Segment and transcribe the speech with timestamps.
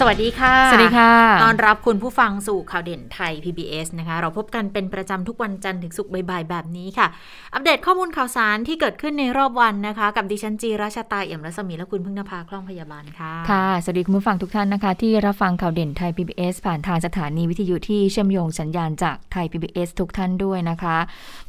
[0.00, 1.12] สวัสดีค่ะ สวัสดีค่ะ
[1.42, 7.06] ต้อนรับคุณผู้ฟังสู่ข่าวเด่นไทย PBS นะคะ เราพบกันเป็นประจำทุกวันจันทร์ถึงศุกร์บ่ายๆแบบนี้ค่ะ
[7.54, 20.96] อัปเดตข้อมูลข่าวสารที่เกิดขึ้นในรอบวันนะคะ กับดิฉันจีราชาตาเอี่ยมรัศมีและคุณพึ่งนภาคล่องพยาบาลค่ะ ค่ะ สวัสดีคุณผู้ฟังทุกท่านนะคะ ที่รับฟังข่าวเด่นไทย PBS ผ่านทางสถานีวิทยุที่เชื่อมโยงสัญญาณจากไทย PBS ทุกท่านด้วยนะคะ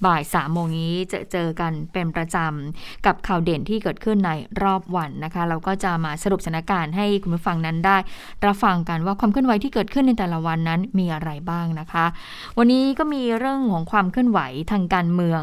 [0.05, 4.31] บ่ายสามโมงนี้จะเจอกันเป็นประจำกับข่าวเด่นที่เกิดขึ้นใน
[4.63, 7.97] รอบวันนะคะ เราก็จะมาสรุปสถานการณ์ให้คุณผู้ฟังนั้นได้
[8.47, 12.05] รับฟังกันว่าความเคลื่อนไหวที่เกิดขึ้นในแต่ละวันนั้นมีอะไรบ้างนะคะ
[12.57, 14.39] วันนี้ก็มีเรื่องของความเคลื่อนไหว
[14.71, 15.41] ทางการเมือง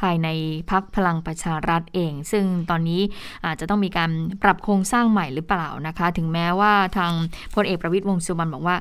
[0.00, 0.28] ภายใน
[0.70, 3.00] พักพลังประชารัฐเอง ซึ่งตอนนี้
[3.44, 4.10] อาจจะต้องมีการ
[4.42, 7.12] ปรับโครงสร้างใหม่หรือเปล่านะคะ ถึงแม้ว่าทาง
[7.54, 8.76] พลเอกประวิตยวงสุวรรณบอกว่า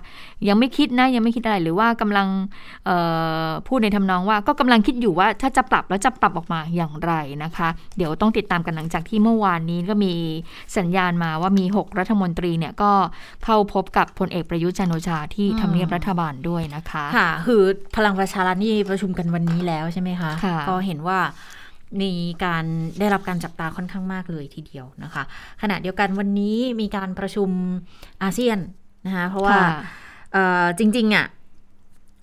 [0.47, 2.27] ยังไม่คิดนะยังไม่คิดอะไรหรือว่ากำลัง
[3.67, 10.13] พูดในทำนองว่าก็กำลังคิดอยู่ว่าถ้าจะปรับแล้วจะปรับออกมาอย่างไรนะคะ เดี๋ยวต้องติดตามกันหลังจากที่เมื่อวานนี้ก็มี
[10.77, 12.91] สัญญาณมาว่ามี 6 รัฐมนตรีเนี่ยก็
[13.43, 17.61] เข้าพบกับพลเอกประยุทธ์จันทร์โอชาที่ทำเนียบรัฐบาลด้วยนะคะ ค่ะ คือ
[17.95, 21.19] พลังประชารัฐนี่ประชุมกันวันนี้แล้วใช่ไหมคะค่ะก็เห็นว่า
[22.01, 22.11] มี
[22.43, 22.63] การ
[22.99, 25.23] ได้รับการจับตาค่อนข้างมากเลยทีเดียวนะคะ
[25.61, 27.49] ขณะเดียวกันวันนี้มีการประชุม
[28.23, 28.57] อาเซียน
[29.05, 29.69] นะคะเพราะว่าค่ะ
[30.33, 31.27] เอ่อจริงๆอะ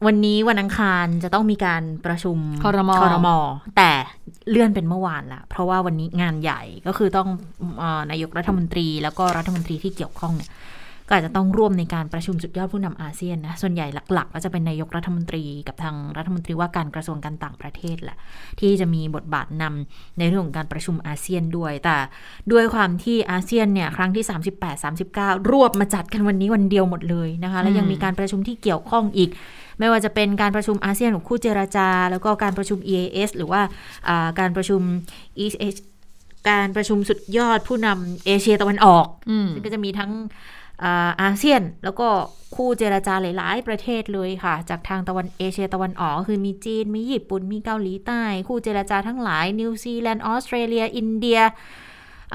[0.06, 3.28] วันนี้วันอังคารจะต้องมีการประชุมครมครม
[3.76, 3.90] แต่
[4.50, 7.28] เลื่อนเป็นเมื่อวานละเพราะว่าวันนี้งานใหญ่ก็คือต้อง
[7.78, 10.50] เออนายกรัฐมนตรี แล้วก็รัฐมนตรีที่เกี่ยวข้องเนี่ย
[11.08, 18.16] ก็อาจจะต้องร่วมในการประชุมสุดยอดผู้นำอาเซียนนะส่วนใหญ่หลัก ๆ ก็จะเป็นนายกรัฐมนตรีกับทางรัฐมนตรีว่าการกระทรวงการต่างประเทศแหละ
[18.60, 21.96] ที่จะมีบทบาทนำในเรื่องของการประชุมอาเซียนด้วย แต่
[22.52, 24.24] ด้วยความที่อาเซียนเนี่ยครั้งที่
[24.60, 29.30] 38 39 รวบมาจัดกันวันนี้วันเดียวหมดเลยนะคะแล้วยังมีการประชุมที่เกี่ยวข้องอีก
[29.78, 33.60] ไม่ว่าจะเป็นการประชุมอาเซียนของคู่เจราจา แล้วก็การประชุม EAS หรือว่า
[34.08, 34.80] อ่าการประชุม
[35.44, 35.84] East Asia
[36.50, 40.10] การประชุมสุดยอดผู้นำเอเชียตะวันออกอืมซึ่งก็จะมีทั้ง
[41.22, 42.08] อาเซียน แล้วก็
[42.54, 51.40] คู่เจราจาหลายๆ ประเทศเลยค่ะ จากทางตะวันเอเชียตะวันออกคือมีจีน มีญี่ปุ่น มีเกาหลีใต้ คู่เจรจาทั้งหลาย นิวซีแลนด์ ออสเตรเลีย อินเดีย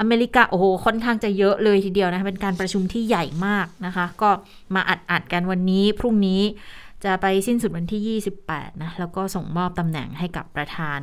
[0.00, 4.30] อเมริกา โอ้โห ค่อนข้างจะเยอะเลยทีเดียวนะคะ เป็นการประชุมที่ใหญ่มากนะคะ ก็
[4.74, 6.42] มาอัดอัดกันวันนี้ พรุ่งนี้
[7.04, 8.20] จะไปสิ้นสุดวันที่
[8.50, 11.00] 28 นะ แล้วก็ส่งมอบตำแหน่งให้กับประธาน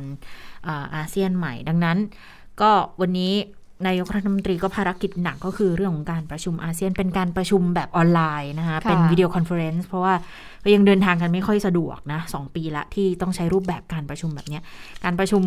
[0.94, 1.98] อาเซียนใหม่ ดังนั้น
[2.60, 3.34] ก็วันนี้
[3.86, 10.14] นายกรัฐมนตรีก็ภารกิจหนักก็คือเรื่องของการประชุมอาเซียน เป็นการประชุมแบบออนไลน์นะคะค่ะเป็น video conference เพราะว่า
[10.64, 14.62] ก็ยังเดินทางกันไม่ค่อยสะดวกนะสองปีละที่ต้องใช้รูปแบบการประชุมแบบเนี้ย
[15.04, 15.42] การประชุม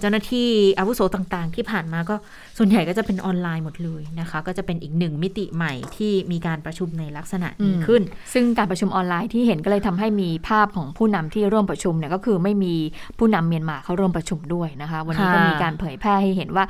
[0.00, 2.14] เจ้าหน้าที่อาวุโสต่างๆ ที่ผ่านมาก็
[2.58, 12.74] ส่วนใหญ่ก็จะเป็นออนไลน์หมดเลยนะคะ ก็จะเป็นอีกหนึ่งมิติใหม่ที่มีการประชุมในลักษณะนี้ขึ้น ซึ่งการประชุมออนไลน์ที่เห็นก็เลยทำให้มีภาพของผู้นำที่ร่วมประชุมเนี่ยก็คือไม่มี
[13.18, 16.64] ผู้นำเมียนมาเข้าร่วมประชุมด้วยนะคะ วันนี้ก็มีการเผยแพร่ให้เห็นว่า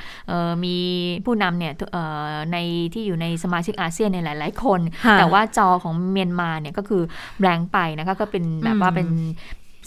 [0.64, 0.76] มี
[1.24, 1.72] ผู้นำเนี่ย
[2.52, 2.56] ใน
[2.92, 4.80] ที่อยู่ในสมาชิกอาเซียนในหลาย ๆ คน
[5.18, 7.02] แต่ว่าจอของเมียนมาเนี่ยก็คือ
[7.40, 9.08] แบงค์ไปนะคะก็เป็นแบบว่าเป็น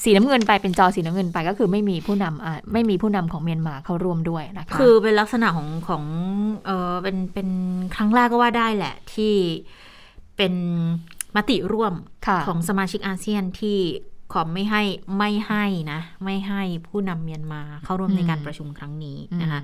[0.03, 6.03] สีน้ำเงินไปเป็นจอสีน้ำเงินไปก็คือไม่มีผู้นำอ่าไม่มีผู้นำของเมียนมาเข้าร่วมด้วยนะคะคือเป็นลักษณะของของ
[6.65, 7.49] เออเป็นเป็น
[7.95, 9.33] ครั้งแรกก็ว่าได้แหละที่
[10.37, 10.53] เป็น
[11.35, 11.93] มติร่วม
[12.27, 13.77] ค่ะของสมาชิกอาเซียนที่
[14.33, 14.83] ขอไม่ให้
[15.17, 19.61] ไม่ให้นะ ไม่ให้ผู้นำเมียนมาเข้าร่วมอืมในการประชุมครั้งนี้อืมนะคะ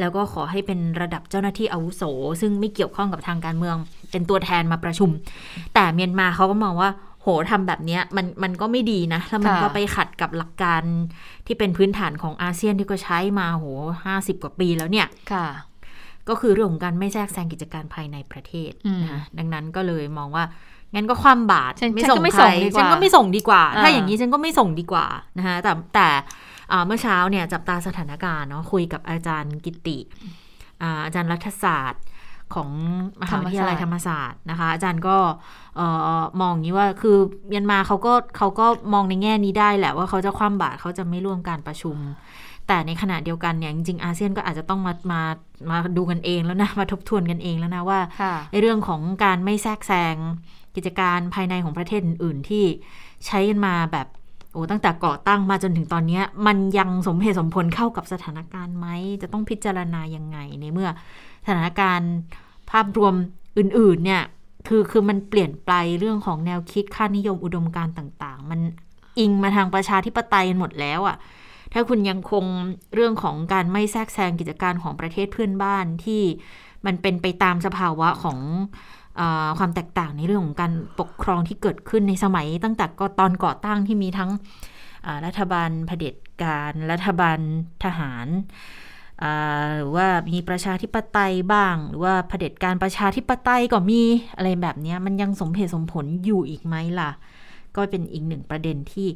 [0.00, 2.02] แล้วก็ขอให้เป็นระดับเจ้าหน้าที่อาวุโส
[2.40, 3.76] ซึ่งไม่เกี่ยวข้องกับทางการเมือง
[4.10, 5.10] เป็นตัวแทนมาประชุม
[5.74, 6.90] แต่เมียนมาเขาก็มองว่า
[7.26, 10.82] โหทำแบบเนี้ยมันมันก็ไม่ดีนะแล้วมันค่ะก็ไปขัดกับหลักการ
[11.46, 13.66] ที่เป็นพื้นฐานของอาเซียนที่ก็ใช้มาโห
[14.06, 15.46] ห้าสิบกว่าปีแล้วเนี่ยค่ะ
[16.28, 20.44] ก็คือเรื่องของการไม่แทรกแซงกิจการภายในประเทศอืมนะคะดังนั้นก็เลยมองว่า
[20.94, 25.06] งั้นก็ความบาตรฉันไม่ฉันส่งก็ไม่ใครส่งดีกว่าฉันก็ไม่ส่งดีกว่าอ่า ถ้าอย่างนี้ฉันก็ไม่ส่งดีกว่า
[25.38, 26.08] นะคะแต่แต่
[26.72, 29.98] อ่าเมื่อเช้าเนี่ยจับตาสถานการณ์เนาะคุยกับอาจารย์กิติ
[30.82, 32.02] อ่าอาจารย์รัฐศาสตร์
[32.54, 32.70] ของ
[33.20, 35.16] มหาวิทยาลัยธรรมศาสตร์นะคะ อาจารย์ก็
[35.76, 35.86] เอ่
[36.20, 37.16] อมองอย่างนี้ว่าคือ
[37.48, 41.96] เมียนมาเขาก็เขาก็มองในแง่นี้ได้แหละว่าเขาจะคว่ำบาตรเขาจะไม่ร่วมการประชุม
[42.66, 45.20] แต่ในขณะเดียวกันเนี่ยจริงๆอาเซียนก็อาจจะต้องมามา
[45.70, 50.16] มาดูกันเองแล้วนะมาทบทวนกันเองแล้วนะว่าค่ะในเรื่องของการไม่แทรกแซง
[50.76, 52.64] กิจการภายในของประเทศอื่น ๆ ที่
[53.26, 54.06] ใช้กันมาแบบ
[54.52, 58.86] โอ้ตั้งแต่ก่อตั้งมาจนถึงตอนเนี้ยมันยังสมเหตุสมผลเข้ากับสถานการณ์ไหม
[59.22, 60.88] จะต้องพิจารณายังไงในเมื่อ
[61.46, 62.12] สถานการณ์
[62.70, 63.14] ภาพรวม
[63.58, 64.22] อื่นๆเนี่ย
[64.68, 68.60] คือคือมันเปลี่ยนไปเรื่องของแนวคิดค่านิยมอุดมการต่างๆ มัน
[69.18, 71.16] อิงมาทางประชาธิปไตยหมดแล้วอะ่ะ
[71.72, 72.44] ถ้าคุณยังคง
[72.94, 76.22] เรื่องของการไม่แทรกแซงกิจการของประเทศเพื่อนบ้านที่
[76.86, 78.38] มันเป็นไปตามสภาวะของ
[79.58, 84.30] ความแตกต่างในเรื่องของการปกครองที่เกิดขึ้นในสมัย ตั้งแต่ก็ตอนก่อตั้งที่มีทั้ง
[85.26, 87.38] รัฐบาลเผด็จการ รัฐบาล
[87.84, 88.26] ทหาร
[89.76, 94.02] หรือว่ามีประชาธิปไตยบ้าง หรือว่าเผด็จการประชาธิปไตยก็มี
[94.36, 97.10] อะไรแบบนี้มันยังสมเหตุสมผลอยู่อีกไหมล่ะ
[97.76, 99.08] ก็เป็นอีกหนึ่งประเด็นที่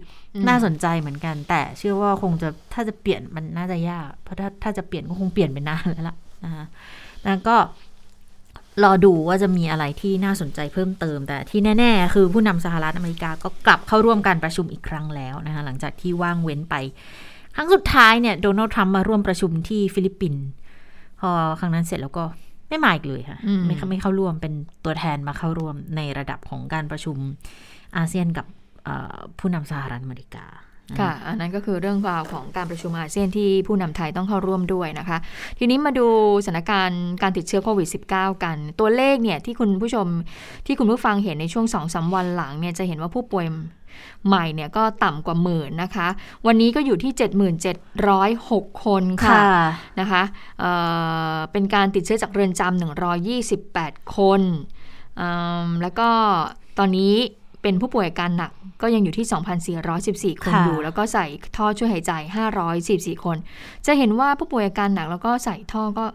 [0.48, 6.64] น่าสนใจเหมือนกัน แต่เชื่อว่าคงจะถ้าจะเปลี่ยนมันน่าจะยาก เพราะถ้าถ้าจะเปลี่ยนก็คงเปลี่ยนไปนานแล้วล่ะนะคะ
[7.24, 7.56] แล้วก็
[8.82, 16.74] รอดูว่าจะมีอะไรที่น่าสนใจเพิ่มเติม แต่ที่แน่ ๆ คือผู้นำสหรัฐอเมริกาก็กลับเข้าร่วมการประชุมอีกครั้งแล้วนะคะหลังจากที่ว่างเว้นไป
[17.56, 20.44] ครั้งสุดท้ายเนี่ยโดนัลด์ทรัมป์มาร่วมประชุมที่ฟิลิปปินส์
[21.20, 21.30] พอ
[21.60, 22.24] ครั้งนั้นเสร็จแล้วก็
[22.68, 24.52] ไม่มาอีกเลยค่ะไม่ไม่เข้าร่วมเป็น
[24.84, 27.16] ตัวแทนมาเข้าร่วมในระดับของการประชุม
[27.96, 28.46] อาเซียนกับ
[29.38, 30.46] ผู้นำสหรัฐอเมริกา
[30.98, 35.18] ค่ะ อันนั้นก็คือเรื่องราวของการประชุมอาเซียนที่ผู้นำไทยต้องเข้าร่วมด้วยนะคะ
[35.58, 36.06] ทีนี้มาดู
[36.44, 40.06] สถานการณ์การติดเชื้อโควิด -19 กัน ตัวเลขเนี่ยที่คุณผู้ชม
[40.66, 43.46] ที่คุณผู้ฟังเห็นในช่วงสองสาวันหลังเนี่ยจะเห็นว่าผู้ป่วย
[44.26, 46.08] ใหม่เนี่ยก็ต่ำกว่าหมื่นนะคะ
[46.46, 47.12] วันนี้ก็อยู่ที่
[47.98, 49.40] 7706คนค่ะ
[50.00, 50.22] นะคะ
[50.60, 52.82] เเป็นการติดเชื้อจากเรือนจำ
[53.36, 54.42] 128 คน
[55.82, 56.08] แล้วก็
[56.78, 57.14] ตอนนี้
[57.62, 58.52] เป็นผู้ป่วยการหนัก
[58.82, 59.26] ก็ยังอยู่ที่
[60.34, 61.26] 2,414 คนอยู่ แล้วก็ใส่
[61.56, 62.12] ท่อช่วยหายใจ
[62.68, 63.36] 544 คน
[63.86, 66.06] จะเห็นว่าผู้ป่วยอาการหนักแล้วก็ใส่ท่อก็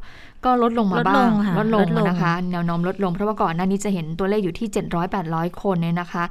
[0.46, 4.68] ก็ลดลงมาบ้าง ลดลงนะคะ แนวโน้มลดลง เพราะว่าก่อนหน้านี้จะเห็นตัวเลขอยู่ที่
[5.16, 6.24] 700-800 คนเนี่ยนะคะ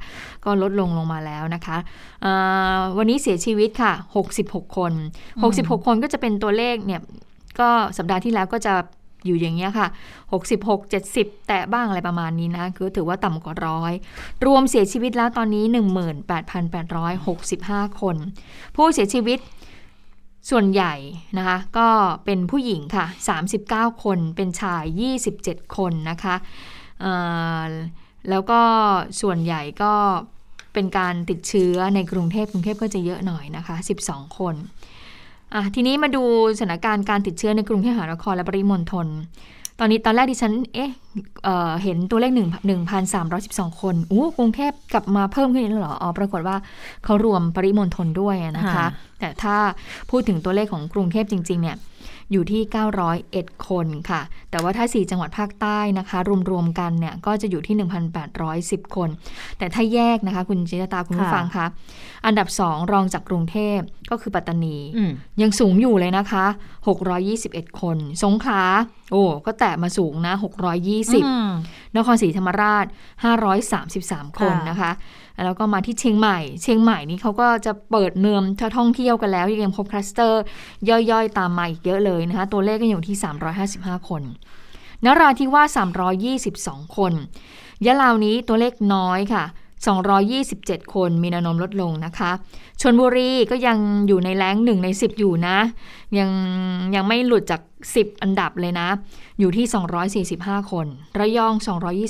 [0.45, 1.77] ก็ลดลงลงมาแล้วนะคะ
[2.97, 3.93] วันนี้เสียชีวิตค่ะ
[4.33, 4.93] 66 คน
[5.39, 7.01] 66 คนก็จะเป็นตัวเลขเนี่ย
[7.59, 8.73] ก็สัปดาห์ที่แล้วก็จะ
[9.25, 9.87] อยู่อย่างเงี้ยค่ะ
[10.33, 10.79] 66
[11.11, 13.93] 70 แตะบ้างอะไรประมาณนี้นะ คือถือว่าต่ำกว่าร้อย
[14.45, 15.65] รวมเสียชีวิตแล้วตอนนี้
[16.41, 18.15] 18,865 คน
[18.75, 19.39] ผู้เสียชีวิต
[20.49, 20.93] ส่วนใหญ่
[21.37, 21.87] นะคะก็
[22.25, 23.05] เป็นผู้หญิงค่ะ
[23.53, 24.83] 39 คน เป็นชาย
[25.31, 26.35] 27 คนนะคะ
[28.29, 28.61] แล้วก็
[29.21, 29.93] ส่วนใหญ่ก็
[30.73, 33.75] เป็นการติดเชื้อในกรุงเทพกรุงเทพก็จะเยอะหน่อยนะคะ
[34.07, 34.55] 12 คน
[35.53, 36.23] อะทีนี้มาดู
[36.57, 39.07] สถานการณ์การติดเชื้อในกรุงเทพมหานครและปริมณฑล
[39.79, 40.91] ตอนนี้ตอนแรกดิฉัน เอ๊ะ
[41.43, 42.39] เเห็นตัวเลข1
[43.11, 46.57] 1,312 คนอู้กรุงเทพกลับมาเพิ่มขึ้นแล้วเหรออ๋อปรากฏว่า
[47.03, 48.85] เขารวมปริมณฑลด้วยนะคะ
[49.19, 49.55] แต่ถ้า
[50.09, 51.77] พูดถึงตัวเลขของกรุงเทพจริง ๆ เนี่ย
[52.31, 52.61] อยู่ที่
[53.15, 56.17] 901 คนค่ะ แต่ว่าถ้า 4 จังหวัดภาคใต้นะคะ
[56.51, 57.75] รวมๆกันเนี่ยก็จะอยู่ที่
[58.35, 59.09] 1,810 คน
[59.57, 61.65] แต่ถ้าแยกนะคะ คุณจิตตาคุณผู้ฟังคะ
[62.25, 63.79] อันดับ 2 รองจากกรุงเทพ
[64.09, 64.77] ก็คือปัตตานี
[65.41, 66.45] ยังสูงอยู่เลยนะคะ
[67.13, 68.63] 621 คน สงขลา
[69.11, 70.33] โอ้ก็แตะมาสูงนะ
[71.15, 72.85] 620 นครศรีธรรมราช
[73.61, 74.91] 533 คนนะคะ
[75.43, 78.43] แล้วก็มาที่เชียงใหม่ เชียงใหม่นี้เขาก็จะเปิดเนือม
[78.77, 80.41] ท่องเที่ยวกันแล้วยังพบคลัสเตอร์
[80.89, 83.15] ย่อยๆ ตามมาอีกเยอะเลยนะคะตัวเลขก็อยู่ที่
[83.61, 84.21] 355 คน
[85.05, 85.77] นราธิวาส
[86.37, 87.13] 322 คน
[87.85, 89.43] ยะลาวนี้ตัวเลขน้อยค่ะ
[89.81, 92.31] 227 คนมีแนวโน้มลดลงนะคะ
[92.81, 93.77] ชนบุรีก็ยัง
[94.07, 95.57] อยู่ในแรงหนึ่งใน 10 อยู่นะ
[96.17, 96.29] ยัง
[96.95, 97.61] ยังไม่หลุดจาก
[97.93, 98.87] 10 อันดับเลยนะ
[99.39, 100.87] อยู่ที่ 245 คน
[101.19, 101.53] ระยอง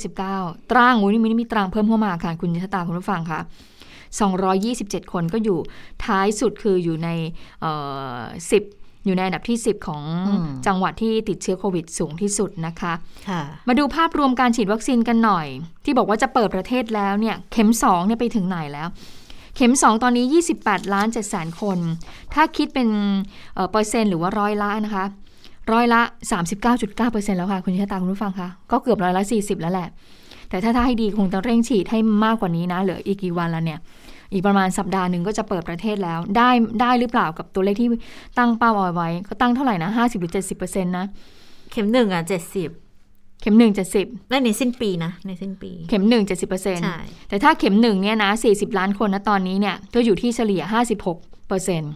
[0.08, 3.40] 229 ตรังโอ้นี่มีมีตรังเพิ่มเข้ามาค่ะ คุณชะตาคุณผู้ฟังค่ะ
[4.26, 5.60] 227 คนก็อยู่
[6.06, 7.10] ท้ายสุดคืออยู่ใน
[8.20, 10.04] 10 อยู่ในอันดับที่ 10 ของ
[10.68, 12.94] จังหวัดที่ติดเชื้อโควิดสูงที่สุดนะคะ
[13.68, 15.48] มาดูภาพรวมการฉีดวัคซีนกันหน่อย
[15.86, 18.88] ที่บอกว่าจะเปิดประเทศแล้วเนี่ยเข็ม2เนี่ยไปถึงไหนแล้ว
[19.56, 20.26] เข็ม 2 ตอนนี้
[20.60, 21.78] 28 ล้าน7แสนคน
[22.34, 22.88] ถ้าคิดเป็น
[23.72, 25.06] เปอร์เซ็นต์หรือว่าร้อยละนะคะ
[25.72, 26.02] ร้อยละ
[26.70, 29.90] 39.9%แล้วค่ะ คุณชะตาคุณผู้ฟังคะก็เกือบร้อยละ 40 แล้วแหละ
[30.50, 33.80] แต่ถ้าถ้าให้ดีคงต้องเร่งฉีดให้มากกว่านี้นะ เหลืออีกกี่วันแล้วเนี่ย
[34.34, 36.50] อีกประมาณสัปดาห์หนึ่งก็จะเปิดประเทศแล้ว ได้
[36.82, 37.90] ได้หรือเปล่ากับตัวเลขที่
[38.38, 41.06] ตั้งเป้าเอาไว้ ก็ตั้งเท่าไหร่นะห้าสิบหรือเจ็ดสิบเปอร์เซ็นต์นะ
[41.72, 42.70] เข็มหนึ่งอะเจ็ดสิบ
[43.42, 46.84] เข็มหนึ่งเจ็ดสิบได้ในสิ้นปีนะ ในสิ้นปี เข็มหนึ่งเจ็ดสิบเปอร์เซ็นต์
[47.30, 51.18] แต่ถ้าเข็มหนึ่งเนี่ยนะสี่สิบล้านคนนะตอนนี้เนี่ยก็อยู่ที่เฉลี่ยห้าสิบหก
[51.48, 51.94] เปอร์เซ็นต์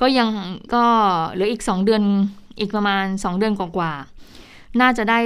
[0.00, 0.28] ก็ยัง
[0.74, 0.84] ก็
[1.32, 2.02] เหลืออีกสองเดือน
[2.60, 3.92] อีกประมาณสองเดือนกว่า
[4.80, 5.20] น่าจะได้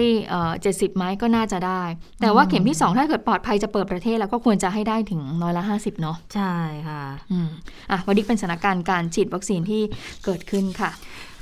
[0.63, 1.83] เจ็ดสิบไหมก็น่าจะได้
[2.21, 6.55] แต่ว่าเข็มที่สองถ้าเกิดปลอดภัยจะเปิดประเทศแล้วก็ควรจะให้ได้ถึงน้อยละห้าสิบเนาะใช่
[6.89, 7.49] ค่ะอืม
[7.91, 9.83] อะวันนี้เป็นสถานการณ์การฉีดวัคซีนที่
[10.25, 10.91] เกิดขึ้นค่ะ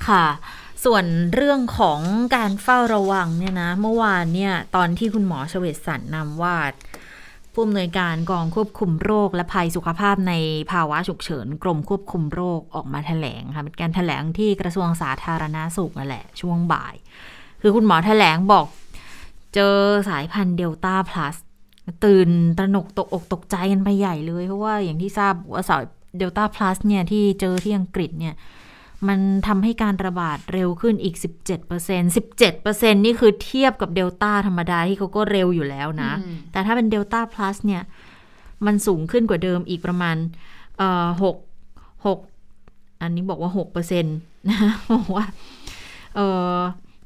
[0.07, 0.25] ค่ะ
[0.85, 2.01] ส่วนเรื่องของ
[2.37, 6.57] การเฝ้าระวังเนี่ยนะ เมื่อวานเนี่ยตอนที่คุณหมอเฉวตสันนำว่า
[7.53, 10.35] ผู้อำนวยการกองควบคุมโรคและภัยสุขภาพใน
[10.73, 16.95] ภาวะฉุกเฉิน กรมควบคุมโรคออกมาแถลงค่ะเป็นการแถลงที่กระทรวงสาธารณาสุขนั่นแหละช่วงบ่าย
[17.61, 18.67] คือคุณหมอแถลงบอก
[19.55, 19.77] เจอ
[20.09, 21.37] สายพันธุ์เดลต้าพลัส
[22.05, 25.83] ตื่นตระหนกตกอกตกใจกันไปใหญ่เลย เพราะว่าอย่างที่ทราบว่าสาย
[26.19, 28.35] เดลต้าพลัสเนี่ยที่เจอที่อังกฤษเนี่ย
[29.09, 31.17] มันทำให้การระบาดเร็วขึ้นอีก
[31.61, 37.83] 17% 17%นี่คือเทียบกับเดลต้าธรรมดาที่เขาก็เร็วอยู่แล้วนะอืมแต่ถ้าเป็นเดลต้า plus เนี่ย
[38.67, 40.17] มันสูงขึ้นกว่าเดิมอีกประมาณ
[40.79, 41.37] เอ่อหก
[42.07, 42.19] หก
[43.03, 44.17] อันนี้บอกว่าหกเปอร์เซ็นต์
[44.49, 44.59] นะ
[44.95, 45.25] บอกว่า
[46.17, 46.21] เอ
[46.55, 46.57] อ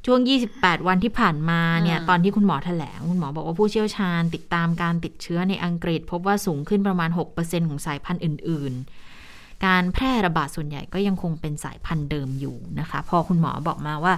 [0.06, 0.20] ช่วง
[0.54, 8.72] 28 วันที่ผ่านมาเนี่ยอ่าตอนที่คุณหมอแถลง คุณหมอบอกว่าผู้เชี่ยวชาญ ติดตามการติดเชื้อในอังกฤษ พบว่าสูงขึ้นประมาณ 6%ของสายพันธุ์อื่น
[9.18, 14.14] ๆ การแพร่ระบาดส่วนใหญ่ก็ยังคงเป็นสายพันธุ์เดิมอยู่นะคะ พอคุณหมอบอกมาว่า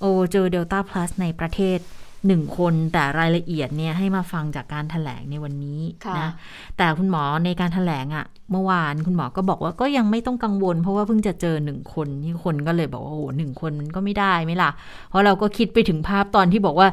[0.00, 1.78] โอ้เจอเดลต้า plus ในประเทศ
[2.26, 6.30] หนึ่งคนแต่รายละเอียดเนี่ยให้มาฟังจากการถแถลงในวันนี้ค่ะนะ
[6.76, 14.70] แต่คุณหมอในการถแถลงอะ่ะ เมื่อวานคุณหมอก็บอกว่าก็ยังไม่ต้องกังวล เพราะว่าเพิ่งจะเจอหนึ่งคนที่คนก็เลยบอกว่าโอ้โหหนึ่งคนมันก็ไม่ได้ไหมล่ะ
[15.08, 16.88] เพราะเราก็คิดไปถึงภาพตอนที่บอกว่า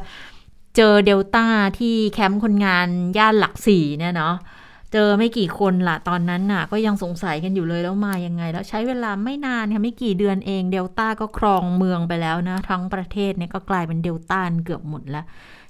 [0.76, 1.46] เจอเดลต้า
[1.78, 4.34] ที่แคมป์คนงานย่านหลักสี่เนี่ยเนาะ
[4.92, 15.24] เจอไม่กี่คนละตอนนั้นน่ะ ก็ยังสงสัยกันอยู่เลยแล้วมายังไง แล้วใช้เวลาไม่นานค่ะไม่กี่เดือนเองเดลต้าก็ครองเมืองไปแล้วนะ ทั้งประเทศเนี่ยก็กลายเป็นเดลต้าเกือบหมดแล้ว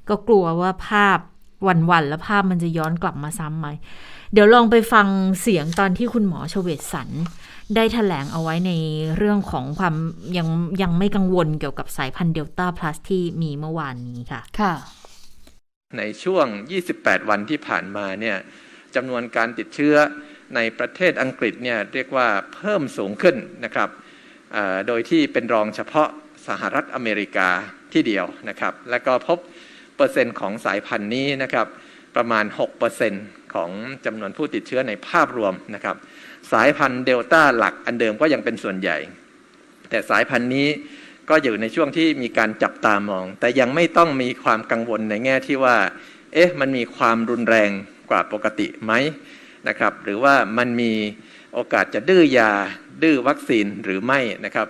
[0.08, 1.18] ก็กลัวว่าภาพ
[1.90, 3.68] วันๆแล้วภาพมันจะย้อนกลับมาซ้ำไหม
[4.32, 5.06] เดี๋ยวลองไปฟัง
[5.42, 7.08] เสียงตอนที่คุณหมอชเวตสัน
[7.76, 8.72] ได้ถแถลงเอาไว้ใน
[9.16, 9.94] เรื่องของความ
[10.36, 10.48] ยัง
[10.82, 14.74] ยังไม่กังวลเกี่ยวกับสายพันธุ์เดลต้าพลัสที่มีเมื่อวานนี้ค่ะ ค่ะ
[15.96, 16.46] ในช่วง
[16.88, 18.36] 28 วันที่ผ่านมาเนี่ย
[18.98, 19.96] จำนวนการติดเชื้อ
[20.56, 23.88] ในประเทศอังกฤษเนี่ยเรียกว่าเพิ่มสูงขึ้นนะครับ
[24.86, 26.08] โดยที่เป็นรองเฉพาะ
[26.48, 27.48] สหรัฐอเมริกา
[27.92, 29.38] ที่เดียวนะครับ แล้วก็พบ
[29.96, 31.66] เปอร์เซ็นต์ของสายพันธุ์นี้นะครับ
[32.16, 32.44] ประมาณ
[32.98, 33.70] 6%ของ
[34.06, 35.96] จำนวนผู้ติดเชื้อในภาพรวมนะครับ
[36.52, 38.98] สายพันธุ์เดลต้าหลักอันเดิมก็ยังเป็นส่วนใหญ่
[39.90, 40.68] แต่สายพันธุ์นี้
[41.30, 45.76] ก็อยู่ในช่วงที่มีการจับตามอง แต่ยังไม่ต้องมีความกังวลในแง่ที่ว่า
[46.34, 47.70] เอ๊ะ มันมีความรุนแรง
[48.10, 48.92] กว่าปกติไหม
[49.68, 50.92] นะครับ หรือว่ามันมี
[51.54, 52.50] โอกาสจะดื้อยา
[53.02, 54.68] ดื้อวัคซีนหรือไม่นะครับ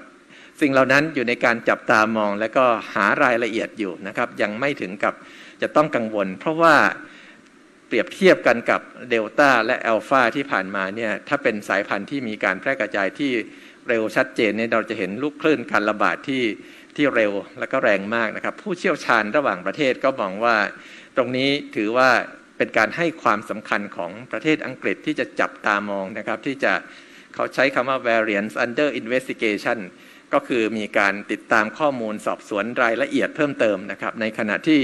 [0.61, 2.65] สิ่งเหล่านั้นอยู่ในการจับตามองและก็
[2.95, 5.15] หารายละเอียดอยู่นะครับ ยังไม่ถึงกับ
[5.63, 6.75] จะต้องกังวล เพราะว่า
[7.87, 8.81] เปรียบเทียบกันกับ
[9.11, 13.31] เดลต้าและแอลฟาที่ผ่านมาเนี่ยถ้าเป็นสายพันธุ์ที่มีการแพร่กระจายที่
[13.89, 16.43] เร็วชัดเจนเนี่ยเราจะเห็นลูกคลื่นการระบาดที่
[16.97, 20.57] ที่เร็วและก็แรงมากนะครับ ผู้เชี่ยวชาญระหว่างประเทศก็มองว่า
[21.17, 22.11] ตรงนี้ถือว่า
[22.59, 26.73] เป็นการให้ความสำคัญของประเทศอังกฤษที่จะจับตามองนะครับที่จะ
[27.35, 29.79] เขาใช้คำว่า variance under investigation
[30.33, 34.81] ก็คือมีการติดตามข้อมูลสอบสวนรายละเอียดเพิ่มเติมนะครับในขณะที่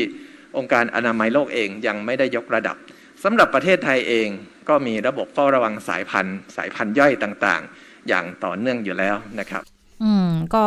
[0.57, 2.77] องค์การอนามัยโลกเองยังไม่ได้ยกระดับ
[3.25, 4.29] สำหรับประเทศไทยเอง
[4.69, 9.63] ก็มีระบบเฝ้าระวังสายพันธุ์ สายพันธุ์ย่อยต่างๆ อย่างต่อเนื่องอยู่แล้วนะครับ
[10.03, 10.65] อืม ก็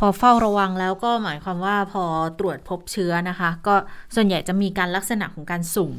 [0.00, 2.04] พอเฝ้าระวังแล้วก็หมายความว่าพอ
[2.38, 3.74] ตรวจพบเชื้อนะคะ ก็
[4.14, 5.92] ส่วนใหญ่จะมีการลักษณะของการสุ่ม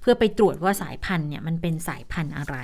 [0.00, 2.56] เพื่อไปตรวจว่าสายพันธุ์เนี่ยมันเป็นสายพันธุ์อะไร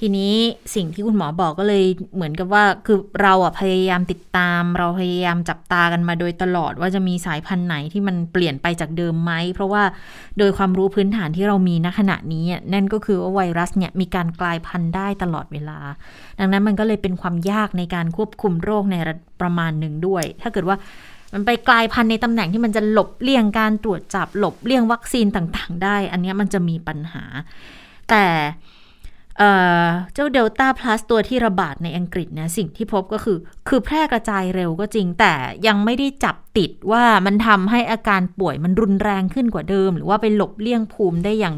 [0.00, 0.34] ทีนี้
[0.74, 9.82] สิ่งที่คุณหมอบอกก็เลยเหมือนกับว่าคือเราอะพยายามติดตาม เราพยายามจับตากันมาโดยตลอดว่าจะมีสายพันธุ์ไหนที่มันเปลี่ยนไปจากเดิมไหม เพราะว่า
[10.38, 15.78] โดยความรู้พื้นฐานที่เรามีณขณะนี้นั่นก็คือว่าไวรัสเนี่ยมีการกลายพันธุ์ได้ตลอดเวลา
[16.38, 20.76] ดังนั้นมันก็เลยเป็นความยากในการควบคุมโรคในระประมาณหนึ่งด้วย ถ้าเกิดว่า
[21.32, 27.24] มันไปกลายพันธุ์ในตำแหน่งที่มันจะหลบเลี่ยงการตรวจจับหลบเลี่ยงวัคซีนต่างๆ ได้ อันนี้มันจะมีปัญหา
[28.10, 28.24] แต่
[29.38, 29.50] เอ่
[29.82, 29.84] อ
[30.14, 35.32] เจ้าเดลต้าพลัสตัวที่ระบาดในอังกฤษเนี่ยสิ่งที่พบก็คือ คือแพร่กระจายเร็วก็จริง แต่
[35.66, 41.56] ยังไม่ได้จับติดว่ามันทำให้อาการป่วยมันรุนแรงขึ้นกว่าเดิม หรือว่าไปหลบเลี่ยงภูมิได้อย่าง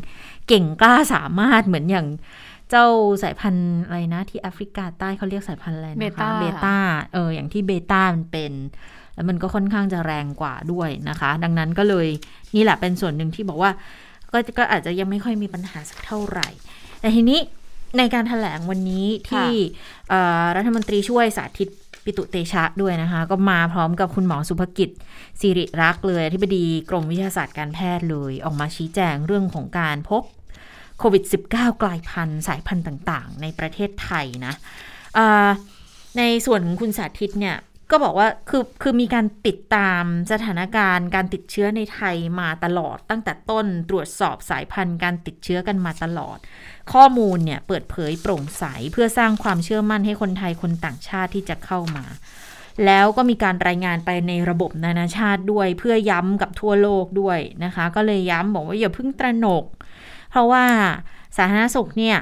[0.48, 2.06] เก่งกล้าสามารถเหมือนอย่าง
[2.74, 6.76] เจ้าสายพันธุ์อะไรนะ ที่แอฟริกาใต้เขาเรียกสายพันธุ์อะไรนะคะเบต้าเบต้า
[7.12, 8.52] เอออย่างที่เบต้ามันเป็น
[9.14, 12.06] แล้วมันก็ค่อนข้างจะแรงกว่าด้วยนะคะ ดังนั้นก็เลย
[12.54, 13.70] นี่แหละเป็นส่วนหนึ่งที่บอกว่า
[14.32, 16.48] ก็ก็อาจจะยังไม่ค่อยมีปัญหาสักเท่าไหร่
[17.00, 17.40] แต่ทีนี้
[17.98, 19.48] ในการถแถลงวันนี้ที่
[20.08, 21.68] เอ่อรัฐมนตรีช่วยสาธิต
[22.04, 24.90] ปิตุเตชะด้วยนะคะ ก็มาพร้อมกับคุณหมอสุภกิจ
[25.40, 30.22] สิริรักษ์เลยอธิบดีกรมวิทยาศาสตร์การแพทย์เลย ออกมาชี้แจงเรื่องของการพบ
[30.98, 31.24] โควิด
[31.54, 34.54] -19 กลายพันธุ์สายพันธุ์ต่างๆ ในประเทศไทยนะ
[36.18, 37.56] ในส่วนของคุณสาธิตเนี่ย
[37.90, 46.38] ก็บอกว่าคือคือมีการติดตามสถานการณ์การติดเชื้อในไทยมาตลอด ตั้งแต่ต้นตรวจสอบสายพันธุ์การติดเชื้อกันมาตลอด
[46.92, 52.04] ข้อมูลเนี่ยเปิดเผยโปร่งใสเพื่อสร้างความเชื่อมั่นให้คนไทยคนต่างชาติที่จะเข้ามา
[52.86, 59.64] แล้วก็มีการรายงานไปในระบบนานาชาติด้วย เพื่อย้ำกับทั่วโลกด้วยนะคะ ก็เลยย้ำบอกว่าอย่าเพิ่งตระหนก
[60.34, 60.66] เพราะว่า
[61.36, 62.18] สาธารณสุขเนี่ย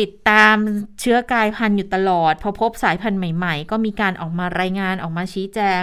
[0.00, 0.56] ติดตาม
[1.00, 5.82] เชื้อกายพันธุ์อยู่ตลอด พอพบสายพันธุ์ใหม่ๆ ก็มีการออกมารายงานออกมาชี้แจง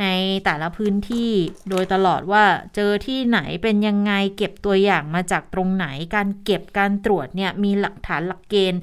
[0.00, 0.06] ใน
[0.44, 1.32] แต่ละพื้นที่
[1.70, 8.80] โดยตลอดว่าเจอที่ไหนเป็นยังไงเก็บตัวอย่างมาจากตรงไหน การเก็บการตรวจเนี่ยมีหลักฐานหลักเกณฑ์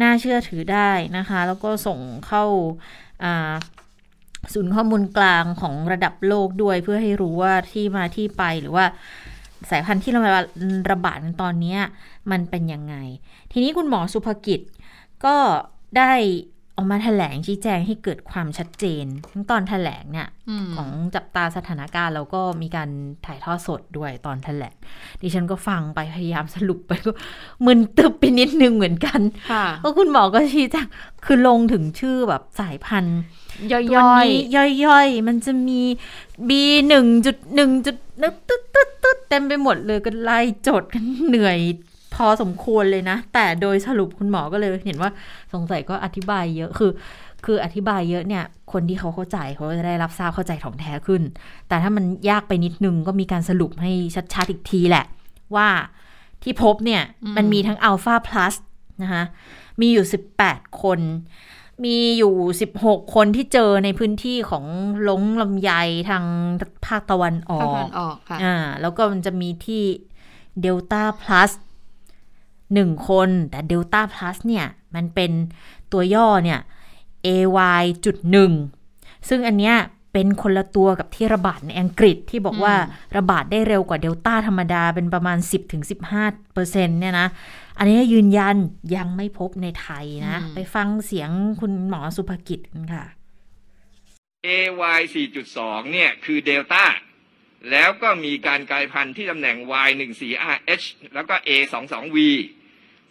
[0.00, 2.44] น่าเชื่อถือได้นะคะ แล้วก็ส่งเข้า
[4.52, 8.86] ศูนย์ข้อมูลกลางของระดับโลกด้วยเพื่อให้รู้ว่าที่มาที่ไปหรือว่า
[9.70, 10.44] สายพันธุ์ที่ระบาด
[10.90, 11.76] ระบาดตอนนี้
[12.30, 12.94] มันเป็นยังไง
[13.52, 14.60] ทีนี้คุณหมอสุภกิจ
[15.24, 15.36] ก็
[15.98, 16.12] ได้
[16.78, 19.04] ออกมาแถลงชี้แจงให้เกิดความชัดเจน
[19.50, 22.90] ตอนแถลงเนี่ยอของจับตาสถานการณ์แล้วก็มีการ
[23.26, 24.76] ถ่ายทอดสดด้วยตอนแถลง
[25.20, 27.12] ดิฉันก็ฟังไปพยายามสรุปไปก็
[27.64, 29.20] มึนตึบไปนิดนึงเหมือนกัน
[29.82, 30.86] ก็คุณหมอก็ชี้แจง
[31.24, 33.20] คือลงถึงชื่อแบบสายพันธุ์
[33.72, 33.84] ย่อย
[34.84, 35.80] ย่อยๆ มันจะมี
[36.48, 36.50] B
[36.88, 38.65] หนึ่งจุดหนึ่งจุดตึ๊ดตึ๊ดตึ๊ด
[39.28, 41.58] เต็มไปหมดเลยก็ไล่จดกันเหนื่อย
[42.14, 45.10] พอสมควรเลยนะ แต่โดยสรุปคุณหมอก็เลยเห็นว่า
[45.52, 46.92] สงสัยก็อธิบายเยอะคือ
[47.44, 51.22] คืออธิบายเยอะเนี่ย คนที่เขาเข้าใจเขาจะได้รับทราบเข้าใจถ่องแท้ขึ้น
[51.68, 53.92] แต่ถ้ามันยากไปนิดนึงก็มีการสรุปให้
[54.34, 55.04] ชัดๆอีกทีแหละ
[55.56, 55.68] ว่า
[56.42, 57.02] ที่พบเนี่ย
[57.36, 58.54] มันมีทั้งอัลฟาพลัส
[59.02, 59.22] นะคะ
[59.80, 60.06] มีอยู่
[60.42, 61.00] 18 คน
[61.84, 62.34] มีอยู่
[62.74, 64.64] 16 คนที่เจอในพื้นที่ของ
[65.08, 65.70] ลงลำไย
[66.10, 66.24] ทาง
[66.86, 67.86] ภาคตะวันออก
[68.42, 69.82] อ่าแล้วก็มันจะมีที่
[70.60, 71.50] เดลต้าพลัส
[72.74, 75.30] หนึ่งคน แต่เดลต้าพลัสเนี่ย มันเป็น
[75.92, 76.60] ตัวย่อเนี่ย
[77.26, 78.52] AY จุดหนึ่ง
[79.28, 79.76] ซึ่งอันเนี้ย
[80.12, 82.74] เป็นคนละตัวกับที่ระบาดในอังกฤษที่บอกว่า
[83.16, 85.38] ระบาดได้เร็วกว่าเดลต้าธรรมดาเป็นประมาณ
[85.96, 87.28] 10-15%เปอร์เซ็นต์เนี่ยนะ
[87.78, 88.56] อันนี้ยืนยัน
[88.96, 91.30] ยังไม่พบในไทยนะ ไปฟังเสียง
[91.60, 92.60] คุณหมอสุภกิจ
[92.94, 93.06] ค่ะ
[94.46, 95.00] AY
[95.46, 96.84] 4.2 เนี่ย คือเดลต้า
[97.70, 99.56] แล้วก็มีการกลายพันธุ์ที่ตำแหน่ง
[99.88, 102.18] Y14RH แล้วก็ A22V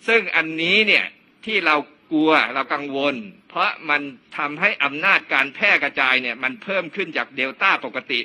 [0.08, 1.06] ซึ่งอันนี้เนี่ย
[1.46, 1.76] ที่เรา
[2.12, 3.16] กลัวเรากังวล
[3.50, 4.02] เพราะมัน
[4.38, 8.20] ทำให้อำนาจการแพร่กระจายเนี่ยมันเพิ่มขึ้นจากเดลต้าปกติ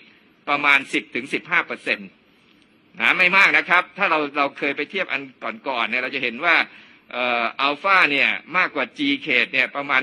[0.49, 0.79] ประมาณ
[1.23, 2.09] 10-15เปอร์เซ็นต์
[2.99, 5.23] นะไม่มากนะครับ ถ้าเราเราเคยไปเทียบอัน
[5.69, 6.57] ก่อนๆเนี่ยเราจะเห็นว่า
[7.63, 10.03] อัลฟาเนี่ยมากกว่า G เขตเนี่ยประมาณ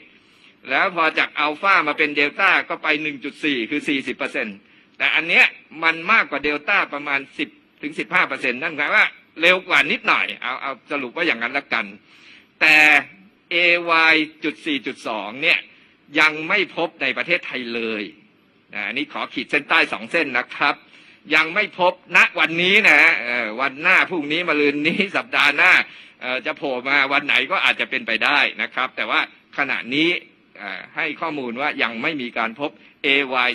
[0.00, 2.88] 1.7 แล้วพอจากอัลฟามาเป็นเดลต้าก็ไป
[3.28, 4.56] 1.4 คือ 40เปอร์เซ็นต์
[4.98, 5.44] แต่อันเนี้ย
[5.82, 9.04] มันมากกว่าเดลต้าประมาณ 10ถึง15เปอร์เซ็นต์นั่นหมายว่า
[9.40, 11.86] เร็วกว่านิดหน่อย เอาเอาสรุปว่าอย่างนั้นละกัน
[12.60, 12.76] แต่
[13.54, 15.58] AY จุด4จุด2เนี่ย
[16.20, 18.02] ยังไม่พบในประเทศไทยเลย
[18.74, 20.74] นะนี่ขอขีดเส้นใต้สองเส้นนะครับ
[21.34, 23.00] ยังไม่พบณวันนี้นะ
[23.60, 25.72] วันหน้าพรุ่งนี้มะรืนนี้สัปดาห์หน้า
[26.46, 29.20] จะโผล่มาวันไหนก็อาจจะเป็นไปได้นะครับ แต่ว่า
[29.58, 30.08] ขณะนี้
[30.96, 32.70] ให้ข้อมูลว่ายังไม่มีการพบ
[33.06, 33.50] AY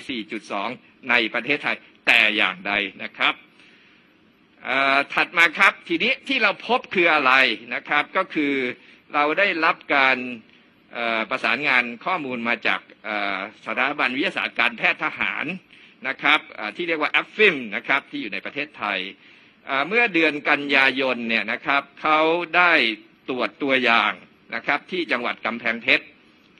[0.51, 1.75] 4.2 ในประเทศไทย
[2.07, 3.33] แต่อย่างใดนะครับ
[5.13, 7.33] ถัดมาครับทีนี้ที่เราพบคืออะไร
[7.73, 8.53] นะครับ ก็คือ
[9.13, 10.17] เราได้รับการ
[11.29, 12.79] ประสานงานข้อมูลมาจาก
[13.65, 15.45] สถาบันวิทยาศาสตร์การแพทย์ทหาร
[16.07, 16.39] นะครับ
[16.75, 18.99] ที่เรียกว่าแอฟฟิมนะครับที่อยู่ในประเทศไทย
[19.87, 22.19] เมื่อเดือนกันยายนเนี่ยนะครับเขา
[22.57, 22.71] ได้
[23.29, 24.11] ตรวจตัวอย่าง
[24.55, 26.05] นะครับที่จังหวัดกำแพงเพชร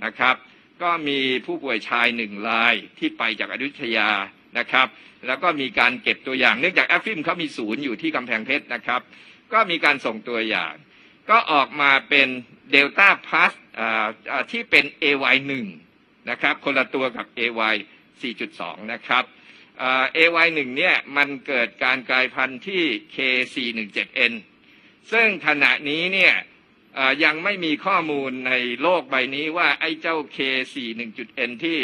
[0.06, 0.36] นะครับ
[0.82, 4.10] ก็มีผู้ป่วยชายหนึ่งรายที่ไปจากอยุธยา
[4.58, 4.88] นะครับ
[5.28, 9.02] แล้วก็มีการเก็บตัวอย่างเนื่องจากแอฟฟิมเขามีศูนย์อยู่ที่กำแพงเพชรนะครับ
[9.54, 10.74] ก็มีการส่งตัวอย่าง
[11.30, 12.28] ก็ออกมาเป็น
[12.72, 13.54] เดลต้าพลัส
[14.52, 15.52] ที่เป็น AY1
[16.30, 17.76] นะครับคนละตัวกับ AY
[18.22, 19.24] 4.2 นะครับ
[20.18, 22.84] AY1 เนี่ยมันเกิดการกลายพันธุ์ที่
[23.16, 24.34] K417N
[25.12, 26.34] ซึ่งขณะนี้เนี่ย
[27.24, 31.80] ยังไม่มีข้อมูลในโลกใบนี้ว่าไอ้เจ้า K41.N ที่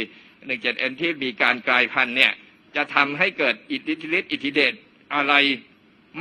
[0.50, 2.34] 17N ที่มีการกลายพันธุ์เนี่ย
[2.76, 4.74] จะทำให้เกิดอิทธิฤทธิ์อิทธิเดช
[5.16, 5.34] อะไร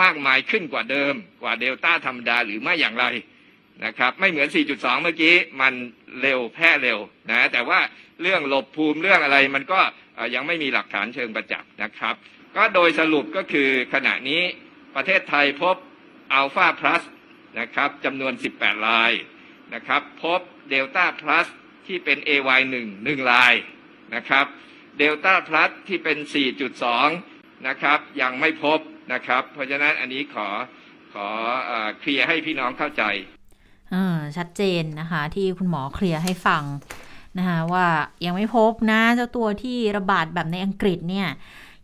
[0.02, 3.04] มากมายขึ้นกว่าเดิมกว่าเดลต้าธรรมดาหรือไม่อย่างไร
[3.84, 5.72] นะครับ ไม่เหมือน 4.2 เมื่อกี้มัน
[6.20, 6.98] เร็วแพร่เร็ว
[7.30, 7.80] นะแต่ว่า
[8.22, 9.80] เรื่องหลบภูมิเรื่องอะไรมันก็
[10.34, 12.14] ยังไม่มีหลักฐานเชิงประจักษ์นะครับ
[12.56, 14.42] ก็โดยสรุปก็คือขณะนี้
[14.96, 15.76] ประเทศไทยพบ
[16.32, 17.02] อัลฟาพลัส
[17.60, 19.12] นะครับจำนวน 18 ราย
[19.74, 20.40] นะครับพบ
[20.70, 21.46] เดลต้าพลัส
[21.86, 22.76] ที่เป็น AY1
[23.22, 23.54] 1ราย
[24.14, 24.46] นะครับ
[24.98, 26.18] เดลต้าพลัสที่เป็น
[26.92, 28.78] 4.2 นะครับยังไม่พบ
[29.12, 30.48] นะครับ เพราะฉะนั้นอันนี้ขอ
[31.14, 31.28] ขอ
[32.00, 33.04] เคลียร์ให้พี่น้องเข้าใจ
[34.36, 36.62] ชัดเจนนะคะ ที่คุณหมอเคลียร์ให้ฟัง
[37.38, 37.86] นะคะว่า
[38.24, 41.28] ยังไม่พบนะเจ้าตัวที่ระบาดแบบในอังกฤษเนี่ย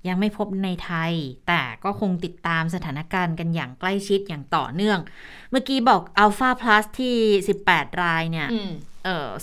[0.09, 1.12] ยังไม่พบในไทย
[1.49, 4.99] แต่ก็คงติดตามสถานการณ์กันอย่างใกล้ชิดอย่างต่อเนื่อง
[5.51, 7.16] เมื่อกี้บอกอัลฟาพลัสที่
[7.61, 8.49] 18 รายเนี่ย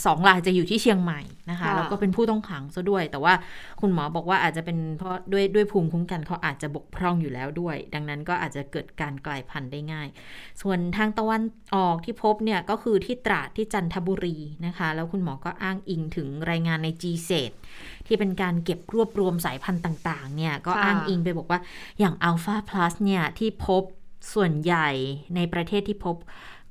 [0.06, 3.34] สองรายจะอยู่ที่เชียงใหม่นะคะแล้วก็เป็นผู้ต้องขังซะด้วย แต่ว่า
[3.82, 10.08] คุณหมอบอกว่าอาจจะเป็นเพราะด้วยด้วยภูมิคุ้มกันเขาอาจจะบกพร่องอยู่แล้วด้วย ดังนั้นก็อาจจะเกิดการกลายพันธุ์ได้ง่าย
[10.62, 11.44] ส่วนทางตะวัน
[11.76, 17.42] ออกที่พบเนี่ยก็คือที่ตราดที่จันทบุรีนะคะ แล้วคุณหมอก็อ้างอิงถึงรายงานใน g เ e
[18.08, 21.60] ที่เป็นการเก็บรวบรวมสายพันธุ์ต่างๆเนี่ยก็อ้างอิงไปบอกว่า
[22.00, 23.84] อย่างอัลฟาพลัสเนี่ยที่พบ
[24.34, 24.90] ส่วนใหญ่
[25.36, 26.16] ในประเทศที่พบ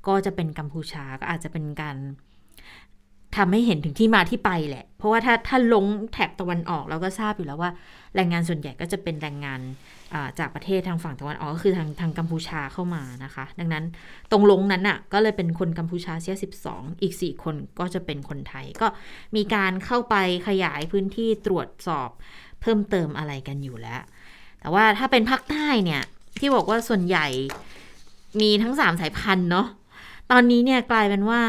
[0.07, 1.97] ก็จะเป็นกัมพูชาก็อาจจะเป็นการ
[3.37, 7.71] ทำให้เห็นถึงที่มาที่ไปแหละ เพราะว่าถ้าถ้าลงแถบตะวันออกเราก็ทราบอยู่แล้วว่า
[8.15, 9.61] แรงงานส่วนใหญ่ก็จะเป็นแรงงาน
[10.39, 13.85] จากประเทศทางฝั่งตะวันออกก็คือทางทางกัมพูชาเข้ามานะคะ ดังนั้น
[14.31, 16.37] ตรงลงนั้นน่ะก็เลยเป็นคนกัมพูชาเสีย
[16.69, 18.87] 12 อีก 4 คนก็จะเป็นคนไทย ก็
[19.37, 20.17] มีการเข้าไป
[20.49, 22.09] ขยายพื้นที่ตรวจสอบ
[22.61, 24.03] เพิ่มเติมอะไรกันอยู่แล้ว
[24.61, 26.03] แต่ว่าถ้าเป็นภาคใต้เนี่ย
[26.39, 27.27] ที่บอกว่าส่วนใหญ่
[28.41, 29.67] มีทั้ง 3 สายพันธุ์เนาะ
[30.31, 31.43] ตอนนี้เนี่ยกลายเป็นว่า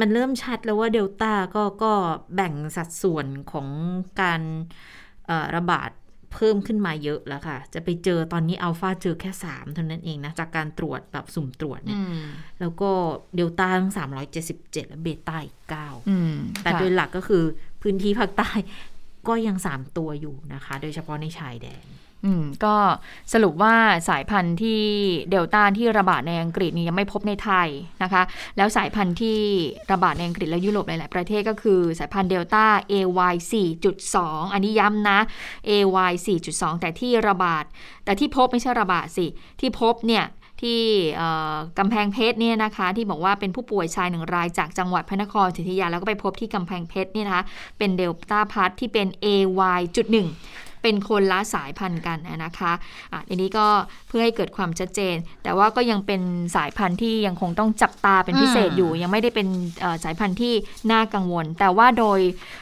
[0.00, 1.92] มันเริ่มชัดแล้วว่าเดลต้าก็ก็
[2.34, 3.68] แบ่งสัดส่วนของ
[4.20, 4.40] การ
[5.56, 5.90] ระบาด
[6.34, 12.00] เพิ่มขึ้นมาเยอะแล้วค่ะ จะไปเจอตอนนี้อัลฟาเจอแค่สามเท่านั้นเองนะ จากการตรวจแบบสุ่มตรวจเนี่ย
[12.60, 12.90] แล้วก็
[13.36, 15.88] เดลต้าทั้งสามร้อยเจ็ดสิบเจ็ดและเบต้าอีกเก้า
[16.62, 17.42] แต่โดยหลักก็คือ
[17.82, 18.50] พื้นที่ภาคใต้
[19.28, 21.86] ก็ยังสามตัวอยู่นะคะ โดยเฉพาะในชายแดน
[22.24, 22.76] อืมก็
[23.32, 23.74] สรุปว่า
[24.08, 24.82] สายพันธุ์ที่
[25.30, 27.68] เดลต้าที่ระบาดในอังกฤษนี่ยังไม่พบในไทย
[28.02, 28.22] นะคะ
[28.56, 29.38] แล้วสายพันธุ์ที่
[29.92, 33.34] ระบาดในอังกฤษและยุโรปหลาย ๆ ประเทศก็คือสายพันธุ์เดลต้า AY
[33.94, 35.18] 4.2 อันนี้ย้ำนะ
[35.70, 36.12] AY
[36.48, 37.64] 4.2 แต่ที่ระบาด
[38.04, 39.26] แต่ที่พบไม่ใช่ระบาดสิ
[39.60, 40.24] ที่พบเนี่ย
[40.60, 40.82] ที่
[41.78, 47.44] กำแพงเพชรเนี่ยนะคะ ที่บอกว่าเป็นผู้ป่วยชายหนึ่งรายจากจังหวัดพระนครศรีอยุธยาแล้วก็ไปพบที่กำแพงเพชรเนี่ยนะคะ
[47.78, 50.16] เป็นเดลต้าพัทที่เป็น AY.1
[50.82, 52.72] เป็นคนละสายพันธุ์กันนะคะ
[53.12, 53.66] อะอันนี้ก็
[54.08, 56.20] เพื่อให้เกิดความชัดเจน แต่ว่าก็ยังเป็น
[56.56, 59.48] สายพันธุ์ที่ยังคงต้องจับตาเป็นพิเศษอยู่ ยังไม่ได้เป็น
[60.04, 60.54] สายพันธุ์ที่
[60.92, 62.18] น่ากังวล แต่ว่าโดย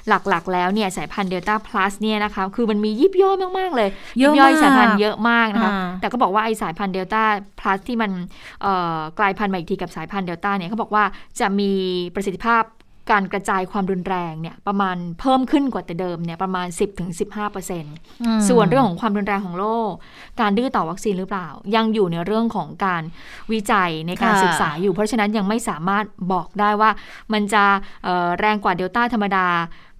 [0.08, 3.88] หลักๆ แล้วเนี่ยสายพันธุ์เดลต้าพลัสเนี่ยนะคะคือมันมียิบย่อยมากๆ เลย
[4.20, 7.22] ยิบย่อยสายพันธุ์เยอะมากนะคะแต่ก็บอกว่าไอสายพันธุ์เดลต้า
[7.60, 8.10] พลัสที่มัน
[9.18, 11.04] กลายพันธุ์มาอีกทีกับสายพันธุ์เดลต้าเนี่ยเขาบอกว่า
[11.40, 11.70] จะมี
[12.14, 12.62] ประสิทธิภาพ
[13.10, 16.66] การกระจายความรุนแรงเนี่ยประมาณเพิ่มขึ้นกว่าแต่เดิมเนี่ยประมาณ
[17.38, 19.92] 10-15%ส่วนเรื่องของความรุนแรงของโรค
[20.40, 23.02] การดื้อต่อวัคซีนหรือเปล่า ยังอยู่ในเรื่องของการ
[23.52, 26.90] วิจัยในการศึกษาอยู่ เพราะฉะนั้นยังไม่สามารถบอกได้ว่า
[27.32, 27.64] มันจะ
[28.38, 29.46] แรงกว่าเดลต้าธรรมดา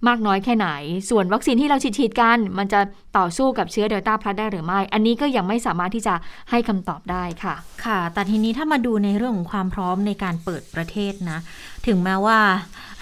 [0.07, 0.67] มากน้อยแค่ไหน
[1.09, 2.79] ส่วนวัคซีนที่เราฉีดกัน มันจะ
[3.17, 6.15] ต่อสู้กับเชื้อเดลต้าพลัสได้หรือไม่ อันนี้ก็ยังไม่สามารถที่จะ
[6.49, 11.39] ให้คำตอบได้ค่ะ ค่ะ แต่ทีนี้ถ้ามาดูในเรื่องของความพร้อมในการเปิดประเทศนะ
[11.87, 12.39] ถึงแม้ว่า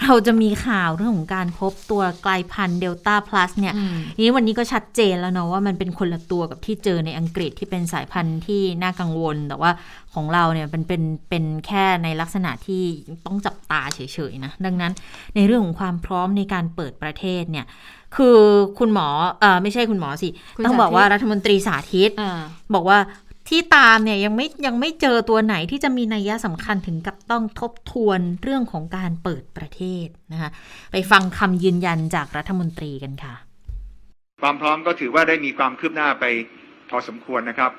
[0.04, 3.74] เราจะมีข่าวเรื่องของการพบตัวกลายพันธุ์เดลต้าพลัสเนี่ย
[4.22, 9.70] นี้วันนี้ก็ชัดเจนแล้วเนาะว่ามันเป็นคนละตัวกับที่เจอในอังกฤษที่เป็นสายพันธุ์ที่น่ากังวล แต่ว่า
[10.14, 12.82] ของเราเนี่ยเป็นเป็นเป็นแค่ในลักษณะที่
[13.26, 14.92] ต้องจับตาเฉยๆนะ ดังนั้น
[15.36, 17.66] ในเรื่องของความพร้อมในการเปิดประเทศเนี่ย
[18.16, 18.38] คือ
[18.78, 19.08] คุณหมอ
[19.40, 20.28] เออไม่ใช่คุณหมอสิ
[20.64, 22.10] ต้องบอกว่ารัฐมนตรีสาธิต
[22.74, 22.98] บอกว่า
[23.48, 30.50] ที่ตามเนี่ยยังไม่ยังไม่เจอตัวไหนที่จะมีนัยยะสำคัญถึงกับต้องทบทวนเรื่องของการเปิดประเทศนะคะ
[30.92, 33.34] ไปฟังคำยืนยันจากรัฐมนตรีกันค่ะ
[34.42, 36.24] ความพร้อมก็ถือว่าได้มีความคืบหน้าไป
[36.90, 37.72] พอสมควรนะครับ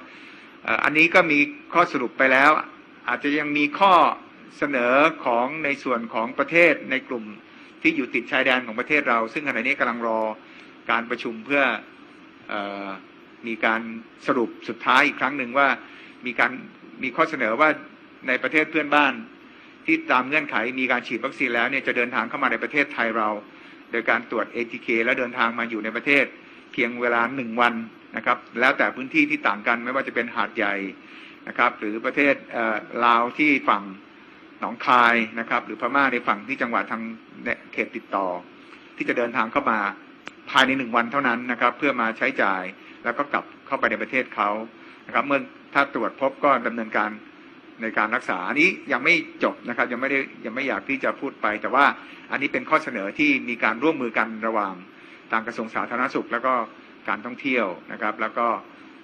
[0.84, 1.40] อันนี้ก็มี
[1.74, 2.52] ข้อสรุปไปแล้ว
[3.08, 3.94] อาจจะยังมีข้อ
[4.58, 4.94] เสนอ
[5.26, 7.26] ของในส่วนของประเทศในกลุ่ม
[7.82, 10.22] ที่อยู่ติดชายแดนของประเทศเรา ซึ่งขณะนี้กำลังรอ
[10.92, 11.64] การประชุมเพื่อ
[12.52, 12.54] อ
[13.48, 13.82] มีการ
[14.28, 15.68] สรุปสุดท้ายอีกครั้งหนึ่งว่า
[16.26, 16.52] มีการ
[17.04, 17.70] มีข้อเสนอว่า
[18.28, 19.14] ในประเทศเพื่อนบ้าน
[19.86, 23.30] ที่ตามเงื่อนไขมีการฉีดวัคซีนแล้วเนี่ยจะเดินทางเข้ามาในประเทศไทยเรา
[23.92, 26.26] โดยการตรวจ ATK แล้วเดินทางมาอยู่ในประเทศ
[26.74, 27.74] เพียงเวลาหนึ่งวัน
[28.18, 30.76] นะครับ แล้วแต่พื้นที่ที่ต่างกันไม่ว่าจะเป็นหาดใหญ่
[31.48, 32.36] นะครับ หรือประเทศ
[33.06, 33.84] ลาวที่ฝั่ง
[34.60, 37.02] หนองคายนะครับ หรือพม่าในฝั่งที่จังหวัดทาง
[37.74, 38.28] เขตติดต่อ
[38.98, 39.80] ที่จะเดินทางเข้ามา
[40.50, 42.64] ภายในหนึ่งวันเท่านั้นนะครับ เพื่อมาใช้จ่าย
[43.04, 44.50] แล้วก็กลับเข้าไปในประเทศเขา
[45.08, 45.40] นะครับ เมื่อ
[45.74, 47.10] ถ้าตรวจพบก็ดำเนินการ
[47.82, 51.86] ในการรักษาอันนี้ยังไม่จบนะครับ ยังไม่ได้ยังไม่อยากที่จะพูดไป แต่ว่า
[52.32, 54.74] อันนี้เป็นข้อเสนอที่มีการร่วมมือกันระหว่าง
[55.32, 56.54] ทางกระทรวงสาธารณสุข แล้วก็
[57.10, 58.48] การท่องเที่ยวนะครับ แล้วก็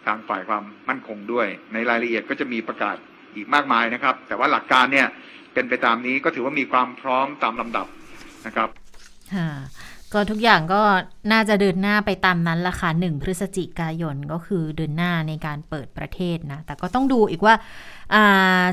[0.06, 2.98] ทางฝ่ายความมั่นคงด้วย ในรายละเอียดก็จะมีประกาศ
[3.36, 5.08] อีกมากมายนะครับ แต่ว่าหลักการเนี่ย
[5.56, 7.88] เป็นไปตามนี้ก็ถือว่ามีความพร้อมตามลำดับ
[8.46, 8.70] นะครับ
[10.14, 10.82] ก็ทุกอย่างก็
[11.32, 17.54] น่าจะเดินหน้าไปตามนั้นละค่ะหนึ่งพฤศจิกายนก็คือเดินหน้าในการเปิดประเทศนะ แต่ก็ต้องดูอีกว่า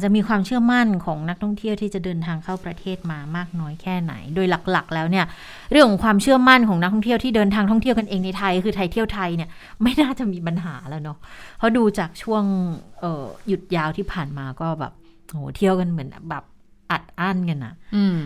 [0.03, 5.27] จะมีความเชื่อมั่นของนักท่องเที่ยวที่จะเดินทางเข้าประเทศมามากน้อยแค่ไหน โดยหลักๆ แล้วเนี่ย
[5.71, 9.49] เรื่องของความเชื่อมั่นของนักท่องเที่ยวที่เดินทางท่องเที่ยวกันเองในไทย คือไทยเที่ยวไทยเนี่ย
[9.83, 11.19] ไม่น่าจะมีปัญหาแล้วเนาะ
[11.59, 12.45] เพราะดูจากช่วง
[13.49, 14.93] หยุดยาวที่ผ่านมาก็แบบ
[15.29, 16.45] โหเที่ยวกันเหมือนแบบ
[16.93, 17.75] อัดอั้นกันอะ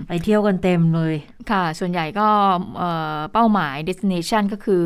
[0.08, 1.14] ไปเที่ยวกันเต็มเลย
[1.50, 2.28] ค่ะ ส่วนใหญ่ก็
[3.32, 4.84] เป้าหมาย destination ก็คือ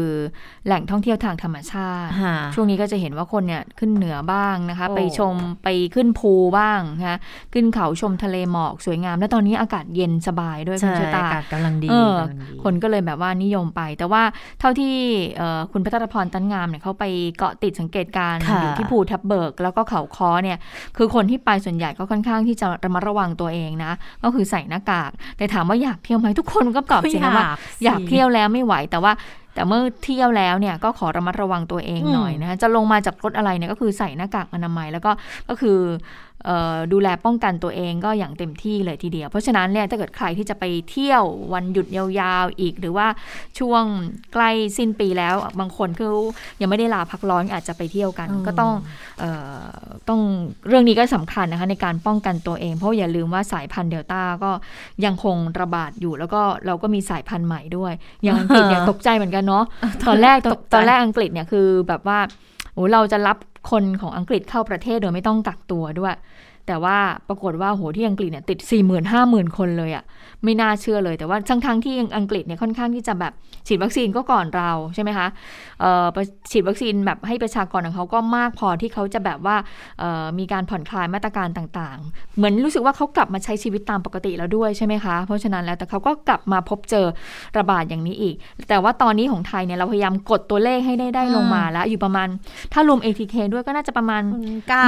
[0.66, 2.10] แหล่งท่องเที่ยวทางธรรมชาติ
[2.54, 7.18] ช่วงนี้ก็จะเห็นว่าคนเนี่ยขึ้นเหนือบ้างนะคะ ไปชมไปขึ้นภูบ้างนะคะ
[7.52, 11.88] ขึ้นเขาชมทะเลหมอกสวยงาม แล้วตอนนี้อากาศเย็นสบายด้วยคุณชะตาอากาศกำลังดี
[12.62, 14.22] คนก็เลยแบบว่านิยมไป แต่ว่า
[14.60, 14.94] เท่าที่
[15.72, 17.04] คุณพัฒนพรตั้นงามเนี่ยเขาไป
[17.38, 20.58] เกาะติดสังเกตการอยู่ที่ภูทับเบิก แล้วก็เขาคอเนี่ย
[20.96, 27.48] คือคนที่ไปส่วนใหญ่ก็ค่อนข้างที่จะระมัดระวังตัวเององนะ ก็คือใส่หน้ากาก แต่ถามว่าอยากเที่ยวไหมทุกคนก็ตอบเสียงว่า
[27.84, 29.12] อยากเที่ยวแล้วไม่ไหวแต่ว่า
[29.54, 35.10] แต่เมื่อเที่ยวแล้วเนี่ยก็ขอระมัดระวังตัวเองหน่อยนะคะจะลงมาจากรถอะไรเนี่ยก็คือใส่หน้ากากอนามัยแล้วก็
[35.48, 35.78] ก็คือ
[36.92, 41.22] ดูแลป้องกันตัวเองก็อย่างเต็มที่เลยทีเดียว เพราะฉะนั้นเนี่ยถ้าเกิดใครที่จะไปเที่ยว
[41.52, 43.06] วันหยุดยาวๆอีก หรือว่า
[43.58, 43.84] ช่วง
[44.34, 46.08] ใกล้สิ้นปีแล้วบางคนคือ
[46.60, 48.72] ยังไม่ได้ลาพักร้อนอาจจะไปเที่ยวกัน ก็ต้อง
[49.22, 49.24] อ
[49.74, 50.20] อต้อง
[50.68, 54.50] เรื่องนี้ก็สำคัญนะคะในการป้องกันตัวเอง เพราะอย่าลืมว่าสายพันธุ์เดลต้าก็
[55.04, 59.64] ยังคงระบาดอยู่ แล้วก็เราก็มีสายพันธุ์ใหม่ด้วย อย่างอังกฤษเนี่ยตกใจเหมือนกันเนาะ
[60.06, 60.36] ตอนแรก
[60.74, 62.18] ตอนแรกอังกฤษเนี่ยคือแบบว่า
[62.74, 63.36] โอ้เราจะรับ
[63.70, 66.14] คนของอังกฤษเข้าประเทศโดยไม่ต้องกักตัวด้วย
[66.66, 68.80] แต่ว่าปรากฏว่าโหที่อังกฤษเนี่ยติด 4 5
[69.32, 70.04] 0,000 คนเลยอะ่ะ
[70.44, 73.32] ไม่น่าเชื่อเลย แต่ว่าทั้งทั้งที่อังกฤษเนี่ยค่อนข้างที่จะแบบ
[73.66, 75.26] ฉีดวัคซีนก็ก่อนเราใช่ไหมคะ
[76.50, 79.56] ฉีดวัคซีนแบบให้ประชากรของเขาก็มากพอที่เขาจะแบบว่า
[80.38, 87.06] มีการผ่อนคลายมาตรการต่างๆ เหมือนรู้สึกว่าเขากลับมาใช้ชีวิตตามปกติแล้วด้วยใช่ไหมคะ เพราะฉะนั้นแล้วแต่เขาก็กลับมาพบเจอ
[87.58, 88.34] ระบาดอย่างนี้อีก
[88.68, 92.28] แต่ว่าตอนนี้ของไทยเนี่ยเราพยายามกดตัวเลขให้ได้ได้ลงมาแล้ว อยู่ประมาณ
[92.72, 94.22] ถ้ารวม ATK ด้วยก็น่าจะประมาณ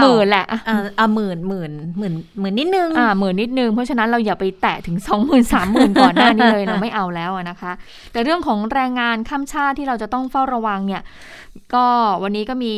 [0.03, 7.73] หมื่นแหละอ่าหมื่นหมื่นหมื่นหมื่นนิดนึงอ่าหมื่นนิดนึง เพราะฉะนั้นเราอย่าไปแตะถึงสองหมื่นสามหมื่นก่อนหน้านี้เลยเราไม่เอาแล้วนะคะ
[8.13, 11.03] แต่เรื่องของแรงงานข้ามชาติที่เราจะต้องเฝ้าระวังเนี่ย
[11.75, 11.87] ก็
[12.23, 12.75] วันนี้ก็มี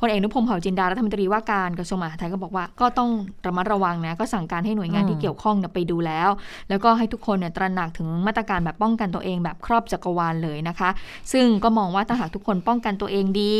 [0.00, 3.10] พลเอกนุพงศ์เผ่าจินดารัฐมนตรีว่าการกระทรวงมหาดไทยก็บอกว่าก็ต้อง
[3.46, 6.30] ระมัดระวังนะก็สั่งการให้หน่วยงานที่เกี่ยวข้องไปดูแล้ว
[6.68, 10.90] แล้วก็ให้ทุกคนเนี่ยตระหนักถึงมาตรการแบบป้องกันตัวเองแบบครอบจักรวาลเลยนะคะ
[11.32, 13.54] ซึ่งก็มองว่าถ้าหากทุกคนป้องกันตัวเองดี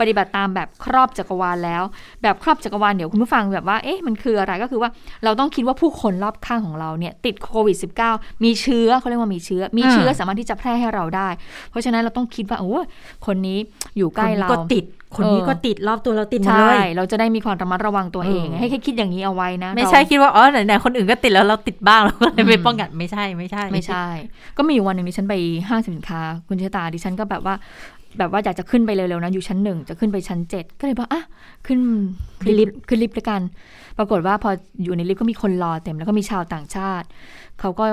[0.00, 1.82] ปฏิบัติตามแบบครอบจักรวาลแล้ว
[2.22, 4.90] แบบครอบจักรวาลเดี๋ยวคุณผู้ฟังแบบว่าเอ๊ะมันคืออะไรก็คือว่า
[5.24, 7.76] เราต้องคิดว่าผู้คนรอบข้างของเราเนี่ยติดโควิด
[8.08, 11.28] -19 มีเชื้อเขาเรียกว่ามีเชื้อ มีเชื้อสามารถที่จะแพร่ให้เราได้
[11.70, 12.80] เพราะฉะนั้นเราต้องคิดว่าโอ้
[13.26, 13.58] คนนี้
[13.96, 14.84] อยู่ใกล้เราก็ติด
[15.16, 24.06] คนนี้ก็ติดรอบตัวเราติดหมดเลยเราจะได้มีความระมัดระวังตัวเอง ให้แค่คิดอย่างนี้เอาไว้นะ ไม่ใช่คิดว่าอ๋อไหนๆคนอื่นก็ติดแล้วเราติดบ้างเราก็เลยไปป้องกันไม่ใช่ไม่ใช่ ไม่ใช่
[24.56, 25.34] ก็มีอยู่วันหนึ่งดิฉันไป
[25.68, 27.54] ห้างสินค้า คุณเชตาดิฉันก็แบบว่า
[28.18, 31.22] แบบว่าอยากจะขึ้นไปเร็วๆนะอยู่ชั้นหนึ่งจะขึ้นไปชั้นเจ็ดก็เลยบอกอะ
[31.66, 31.78] ขึ้น
[32.42, 33.40] ขึ้นลิฟต์ขึ้นลิฟต์ด้วยกัน
[33.98, 34.50] ปรากฏว่าพอ
[34.82, 37.06] อยู่ในลิฟต์ก็มีคนรอเต็มแล้วก็มีชาวต่างชาติ
[37.60, 37.84] เขาก็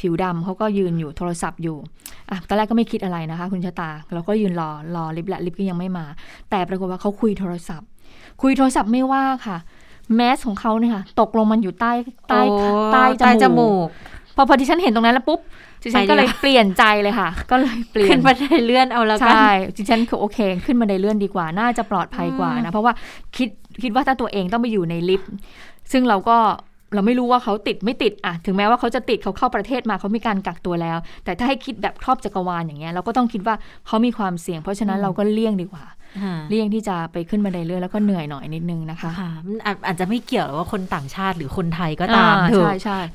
[0.00, 1.76] ผิวดำเขาก็ยืนอยู่โทรศัพท์อยู่
[2.30, 6.06] อะตอนแรกก็ไม่คิดอะไรนะคะ คุณชะตาเราก็ยืนรอรอลิฟต์และลิฟต์ก็ยังไม่มา
[6.50, 7.88] แต่ปรากฏว่าเขาคุยโทรศัพท์
[8.42, 9.56] คุยโทรศัพท์ไม่ว่าค่ะ
[10.14, 11.92] แมสก์ของเขาเนี่ยค่ะตกลงมันอยู่ใต้
[12.28, 12.40] ใต้
[12.92, 13.88] ใต้จมูก
[14.36, 15.40] พอพอที่ฉันเห็นตรงนั้นแล้วปุ๊บ
[15.82, 22.92] ดิฉันก็เลยเปลี่ยนใจเลยค่ะ ก็เลยเปลี่ยนขึ้นบันไดเลื่อนเอาแล้วกันใช่ดิฉันคือโอเค ขึ้นบันไดเลื่อนดีกว่าน่าจะปลอดภัยกว่านะ เพราะว่า
[23.36, 23.48] คิด
[23.82, 25.30] คิดว่าถ้าตัวเองต้องไปอยู่ในลิฟต์
[25.92, 26.36] ซึ่งเราก็
[26.94, 33.54] เราไม่รู้ว่าเขาติดไม่ติดอะถึงแม้ว่าเขาจะติดเขาเข้าประเทศมาเขามีการกักตัวแล้ว แต่ถ้าให้คิดแบบครอบจักรวาลอย่างเงี้ยเราก็ต้องคิดว่า
[33.86, 35.84] เขามีความเสี่ยง เพราะฉะนั้นเราก็เลี่ยงดีกว่า
[36.48, 39.10] เลี่ยงที่จะไปขึ้นบันไดเลื่อนแล้วก็เหนื่อยหน่อยนิดนึงนะคะ
[39.86, 42.64] อาจจะไม่เกี่ยวว่าคนต่างชาติหรือคนไทยก็ตามถึง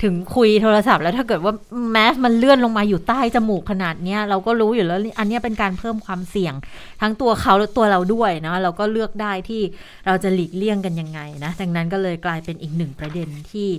[0.03, 1.53] ถึงคุยโทรศัพท์แล้วถ้าเกิดว่า
[1.91, 6.53] แมสมันเลื่อนลงมาอยู่ใต้จมูกขนาดเนี้ยเราก็รู้อยู่แล้วอันนี้เป็นการเพิ่มความเสี่ยง
[7.01, 9.61] ทั้งตัวเขาและตัวเราด้วยนะเราก็เลือกได้ที่
[10.07, 13.69] เราจะหลีกเลี่ยงกันยังไงนะดังนั้นก็เลยกลายเป็นอีกหนึ่งประเด็นที่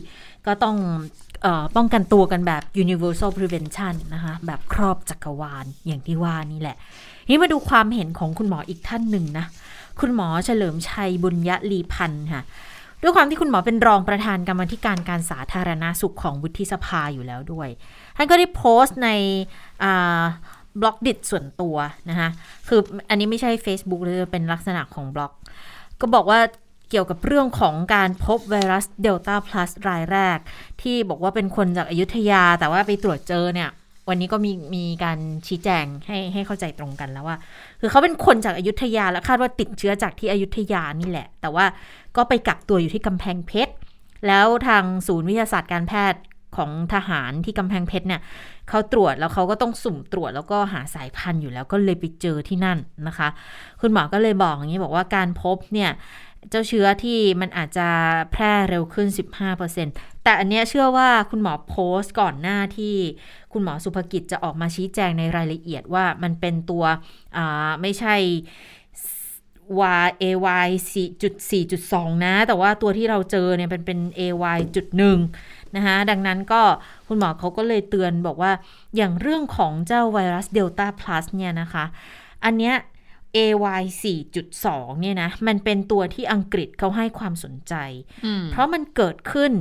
[0.47, 0.77] ก็ต้อง
[1.77, 6.77] ป้องกันตัวกันแบบ universal prevention นะคะ แบบครอบจักรวาลอย่างที่ว่านี่แหละ
[7.29, 9.47] นี่มาดูความเห็นของคุณหมออีกท่านหนึ่งนะ
[10.01, 12.43] คุณหมอเฉลิมชัยบุญยะลีพันธ์ค่ะ
[13.03, 17.69] ด้วยความที่คุณหมอเป็นรองประธานกรรมธิการการสาธารณาสุขของวุฒิสภาอยู่แล้วด้วย
[18.17, 19.09] ท่านก็ได้โพสต์ใน
[20.81, 21.77] บล็อกดิจส่วนตัว
[22.11, 22.29] นะคะ
[22.69, 25.33] คืออันนี้ไม่ใช่ Facebook เลยเป็นลักษณะของบล็อก
[26.01, 26.41] ก็บอกว่า
[26.91, 30.39] เกี่ยวกับเรื่องของการพบไวรัสเดลต้าพลัสรายแรก
[30.83, 33.71] ที่บอกว่าเป็นคนจากอายุทยาแต่ว่าไปตรวจเจอเนี่ย
[34.09, 37.37] วันนี้ก็มีมีการชี้แจงให้ให้เข้าใจตรงกันแล้วว่า
[37.81, 41.65] คือเขาเป็นคนจากอายุทยาและคาดว่าติดเชื้อจากที่อายุทยานี่แหละ แต่ว่า
[42.17, 43.73] ก็ไปกักตัวอยู่ที่กำแพงเพชร
[44.27, 46.21] แล้วทางศูนย์วิทยาศาสตร์การแพทย์
[46.57, 48.21] ของทหารที่กำแพงเพชรเนี่ย
[48.69, 53.29] เขาตรวจแล้วเขาก็ต้องสุ่มตรวจแล้วก็หาสายพันธุ์อยู่แล้วก็เลยไปเจอที่นั่นนะคะ
[53.81, 55.91] คุณหมอก็เลยบอกอย่างนี้บอกว่าการพบเนี่ย
[56.51, 57.89] เจ้าเชื้อที่มันอาจจะ
[58.33, 59.09] แพร่เร็วขึ้น
[59.67, 62.97] 15%แต่อันเนี้ยเชื่อว่าคุณหมอโพสต์ก่อนหน้าที่
[63.53, 66.85] คุณหมอสุภกิจจะออกมาชี้แจงในรายละเอียดว่ามันเป็นตัว
[67.81, 68.17] ไม่ใช่
[70.07, 75.19] y ay 4.4.2 นะ แต่ว่าตัวที่เราเจอเนี่ยเป็นเป็น ay จุดหนึ่ง
[75.77, 76.63] นะคะดังนั้นก็
[77.09, 78.53] คุณหมอเขาก็เลยเตือนบอกว่า
[78.97, 81.85] อย่างเรื่องของเจ้าไวรัสเดลต้าพลัสเนี่ยนะคะ
[82.45, 82.75] อันเนี้ย
[83.37, 83.83] AY
[84.43, 87.75] 4.2 เนี่ยนะ มันเป็นตัวที่อังกฤษเขาให้ความสนใจ
[88.53, 89.53] เพราะมันเกิดขึ้น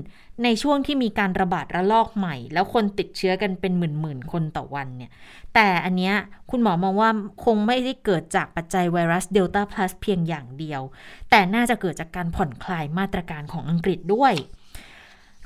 [0.44, 5.12] ในช่วงที่มีการระบาดระลอกใหม่ แล้วคนติดเชื้อกันเป็นหมื่นๆ คนต่อวันเนี่ย
[5.54, 6.16] แต่อันเนี้ย
[6.52, 7.10] คุณหมอมองว่า
[7.46, 10.82] คงไม่ได้เกิดจากปัจจัยไวรัสเดลต้าพลัสเพียงอย่างเดียว
[11.30, 14.34] แต่น่าจะเกิดจากการผ่อนคลายมาตรการของอังกฤษด้วย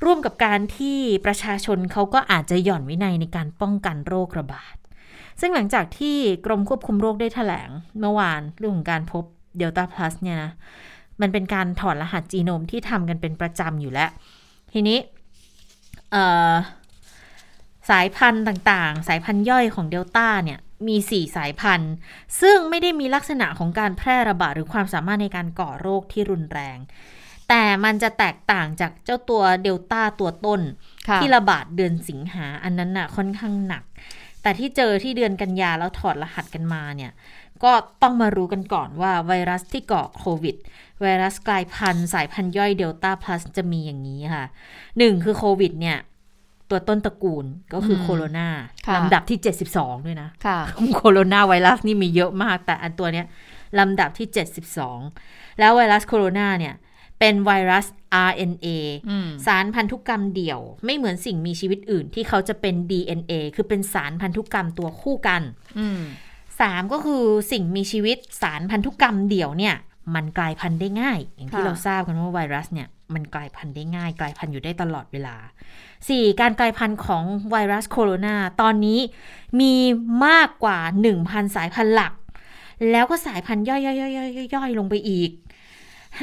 [0.03, 4.75] ร่วมกับการที่ประชาชนเขาก็อาจจะหย่อนวินัยในการป้องกันโรคระบาด
[5.39, 7.69] ซึ่งหลังจากที่กรมควบคุมโรคได้แถลง
[7.99, 9.23] เมื่อวานเรื่องของการพบ
[9.57, 10.51] เดลต้าพลัสเนี่ยนะ
[11.21, 14.09] มันเป็นการถอดรหัสจีโนมที่ทำกันเป็นประจำอยู่แล้ว
[14.73, 14.97] ทีนี้
[17.89, 21.91] สายพันธุ์ต่างๆ สายพันธุ์ย่อยของเดลต้าเนี่ยมี 4 สายพันธุ์
[22.41, 26.77] ซึ่งไม่ได้มีลักษณะของการแพร่ระบาดหรือความสามารถในการก่อโรคที่รุนแรง
[27.49, 30.61] แต่มันจะแตกต่างจากเจ้าตัวเดลต้าตัวต้น
[31.15, 33.83] ที่ระบาดเดือนสิงหาอันนั้นน่ะค่อนข้างหนัก
[34.47, 37.11] แต่ที่เจอที่เดือนกันยาแล้วถอดรหัสกันมาเนี่ย
[37.63, 40.55] ก็ต้องมารู้กันก่อนว่าไวรัสที่ก่อโควิด
[41.01, 44.45] ไวรัสกลายพันธุ์สายพันธุ์ย่อยเดลต้าพลัสจะมีอย่างนี้ค่ะ
[44.97, 45.97] หนึ่งคือโควิดเนี่ย
[46.69, 48.47] ตัวต้นตระกูลก็คือโคโรนา
[48.95, 49.39] ลำดับที่
[49.73, 50.29] 72 ด้วยนะ
[50.97, 53.25] โคโรนาไวรัสนี่มีเยอะมากแต่อันตัวเนี้ย
[53.79, 54.27] ลำดับที่
[54.93, 56.73] 72 แล้วไวรัสโคโรนาเนี่ย
[57.19, 57.85] เป็นไวรัส
[58.29, 58.67] RNA
[59.45, 65.41] สารพันธุกรรมเดี่ยว ไม่เหมือนสิ่งมีชีวิตอื่นที่เขาจะเป็น DNA คือเป็นสารพันธุกรรมตัวคู่กัน
[66.61, 69.75] สามก็คือสิ่งมีชีวิตสารพันธุกรรมเดี่ยวเนี่ย
[70.15, 75.35] มันกลายพันธุ์ได้ง่าย อย่างที่เราทราบกันว่าไวรัสเนี่ยมันกลายพันธุ์ได้ง่าย กลายพันธุ์อยู่ได้ตลอดเวลา
[75.87, 76.41] 4.
[76.41, 78.99] การกลายพันธุ์ของไวรัสโคโรนา ตอนนี้
[79.59, 79.73] มี
[80.25, 80.77] มากกว่า
[81.17, 82.13] 1,000 สายพันธุ์หลัก
[82.91, 83.79] แล้วก็สายพันธุ์ย่อ
[84.69, 85.29] ยๆๆๆๆลงไปอีก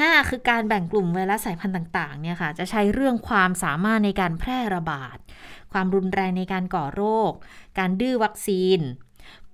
[0.03, 0.31] 5.
[0.31, 5.17] คือการแบ่งกลุ่มไวรัสสายพันธุ์ต่างๆเนี่ยค่ะจะใช้เรื่องความสามารถในการแพร่ระบาด
[5.73, 7.33] ความรุนแรงในการก่อโรค
[7.79, 8.81] การดื้อวัคซีน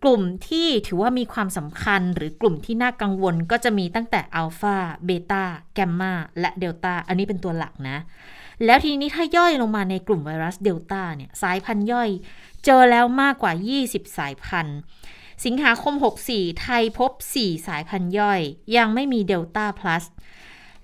[0.02, 7.98] กลุ่มที่ถือว่ามีความสำคัญหรือกลุ่มที่น่ากังวลก็จะมีตั้งแต่อัลฟาเบต้าแกมมาและเดลต้าอันนี้เป็นตัวหลักนะ
[8.64, 12.08] แล้วทีนี้ถ้าย่อยลงมาในกลุ่มไวรัสเดลต้าเนี่ยสายพันธุ์ย่อย
[12.64, 13.52] เจอแล้วมากกว่า
[13.84, 14.78] 20 สายพันธุ์
[15.44, 15.94] สิงหาคม
[16.26, 18.40] 64 ไทยพบ 4 สายพันธุ์ย่อย
[18.76, 20.04] ยังไม่มีเดลต้าพลัส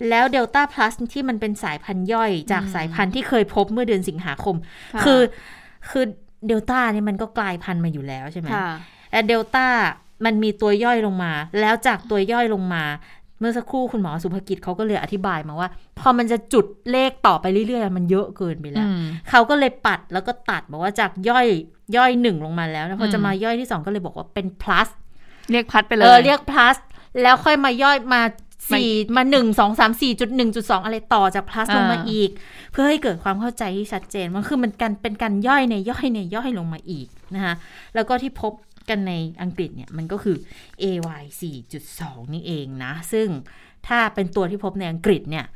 [0.09, 4.57] แล้วเดลต้าพลัสที่มันเป็นสายพันธุ์ย่อย จากสายพันธุ์ที่เคยพบเมื่อเดือนสิงหาคม
[5.05, 5.21] คือ
[5.90, 6.05] คือ
[6.47, 8.49] เดลต้านี่มันก็กลายพันธุ์มาอยู่แล้วใช่ไหม
[9.11, 9.66] แต่เดลต้า
[10.25, 12.85] มันมีตัวย่อยลงมา แล้วจากตัวย่อยลงมา
[13.40, 18.88] เมื่อสักครู่คุณหมอสุภกิจเขาก็เลยอธิบายมาว่า พอมันจะจุดเลขต่อไปเรื่อยๆ มันเยอะเกินไปแล้ว
[19.31, 21.47] เขาก็เลยปัดแล้วก็ตัดบอกว่าจากย่อย
[21.96, 24.88] ย่อยหนึ่งลงมาแล้วนะพอจะมาย่อยที่สองก็เลยบอกว่าเป็น plus
[25.51, 26.77] เรียกพัดไปเลยเออเรียก plus
[27.22, 28.22] แล้วค่อยมาย่อยมา
[28.72, 32.31] สี่มาหนึ่งสองสามสี่จุดหนึ่งจุดสองอะไรต่อจาก plus ลงมาอีก
[32.72, 37.55] เพื่อให้เกิดความเข้าใจที่ชัดเจนมันคือมันการเป็นการย่อยในย่อยในย่อยลงมาอีกนะคะ
[37.94, 38.53] แล้วก็ที่พบ
[38.88, 40.37] กันในอังกฤษเนี่ยมันก็คือ
[40.83, 41.22] AY
[41.79, 43.29] 4.2 นี่เองนะ ซึ่ง
[43.87, 45.46] ถ้าเป็นตัวที่พบในอังกฤษเนี่ย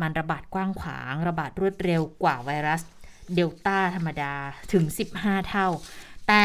[0.00, 2.82] มันระบาดกว้างขวาง ระบาดรวดเร็วกว่าไวรัส
[3.34, 4.34] เดลต้าธรรมดา
[4.72, 4.84] ถึง
[5.16, 5.66] 15 เท่า
[6.28, 6.44] แต่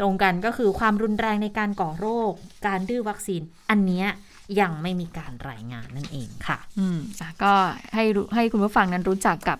[0.00, 2.32] ตรงกันก็คือความรุนแรงในการก่อโรค
[2.66, 4.06] การดื้อวัคซีน อันนี้ย
[4.70, 6.98] งไม่มีการรายงานนั่นเองค่ะ อืม
[7.42, 7.52] ก็
[7.94, 9.58] ให้ให้คุณผู้ฟังนั้นรู้จักกับ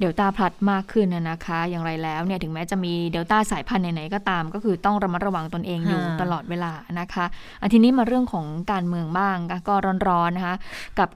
[0.00, 7.24] เดลต้าพลัดมากขึ้นนะคะ อย่างไรแล้วเนี่ยถึงแม้จะมีเดลต้าสายพันธุ์ไหนๆก็ตาม ก็คือต้องระมัดระวังตนเองอยู่ตลอดเวลานะคะ
[7.60, 9.36] อันทีนี้มาเรื่องของการเมืองบ้าง
[9.68, 9.74] ก็
[10.08, 10.56] ร้อนๆนะคะ
[10.98, 11.08] กับ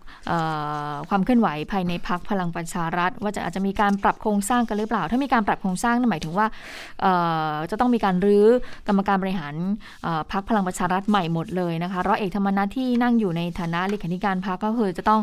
[1.08, 6.46] ความเคลื่อนไหวภายในพักพลังประชารัฐ ว่าจะอาจจะมีการปรับโครงสร้างกันหรือเปล่า ถ้ามีการปรับโครงสร้างนั่นหมายถึงว่า
[7.70, 8.46] จะต้องมีการรื้อ
[8.88, 9.54] กรรมการบริหาร
[10.32, 15.20] พักพลังประชารัฐใหม่หมดเลยนะคะร้อยเอกธรรมนัฐที่นั่งอยู่ในฐานะเลขาธิการพรรคก็คือจะต้อง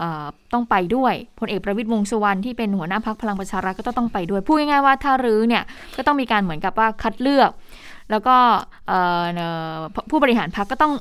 [0.00, 0.02] อ
[0.52, 5.62] ต้องไปด้วยพลเอกประวิตยวงสุวรรณที่เป็นหัวหน้าพักพลังประชารัฐก็ต้องไปด้วยพูดง่ายๆว่าถ้ารื้อเนี่ย
[5.96, 7.50] ก็ต้องมีการเหมือนกับว่าคัดเลือก
[8.10, 8.36] แล้วก็
[10.10, 10.92] ผู้บริหารพักก็ต้อง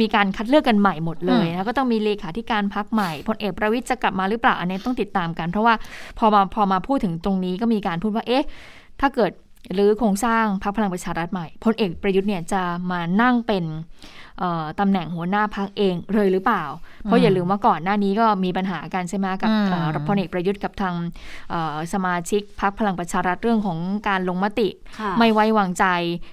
[0.00, 5.74] มีการคัดเลือกกันใหม่หมดเลยนะก็ต้องมีเลขาธิการพักใหม่พลเอกประวิตยจะกลับมาหรือเปล่าอันนี้ต้องติดตามกัน เพราะว่า
[6.18, 8.44] พอมาพอมาพูดถึงตรงนี้ก็มีการพูดว่าเอ๊ะ
[9.00, 9.32] ถ้าเกิด
[9.74, 13.64] หรือโครงสร้างพรรคพลังประชารัฐใหม่พลเอกประยุทธ์เนี่ยจะมานั่งเป็น
[14.80, 16.64] ตำแหน่งหัวหน้าพักเองเลยหรือเปล่า
[17.02, 19.48] เพราะอย่าลืมว่าก่อนหน้านี้ก็มีปัญหากันใช่ไหมกั
[20.00, 20.94] บพลเอกประยุทธ์กับทาง
[21.92, 24.68] สมาชิกพักพลังประชารัฐเรื่องของการลงมติ
[25.18, 25.84] ไม่ไว้วางใจ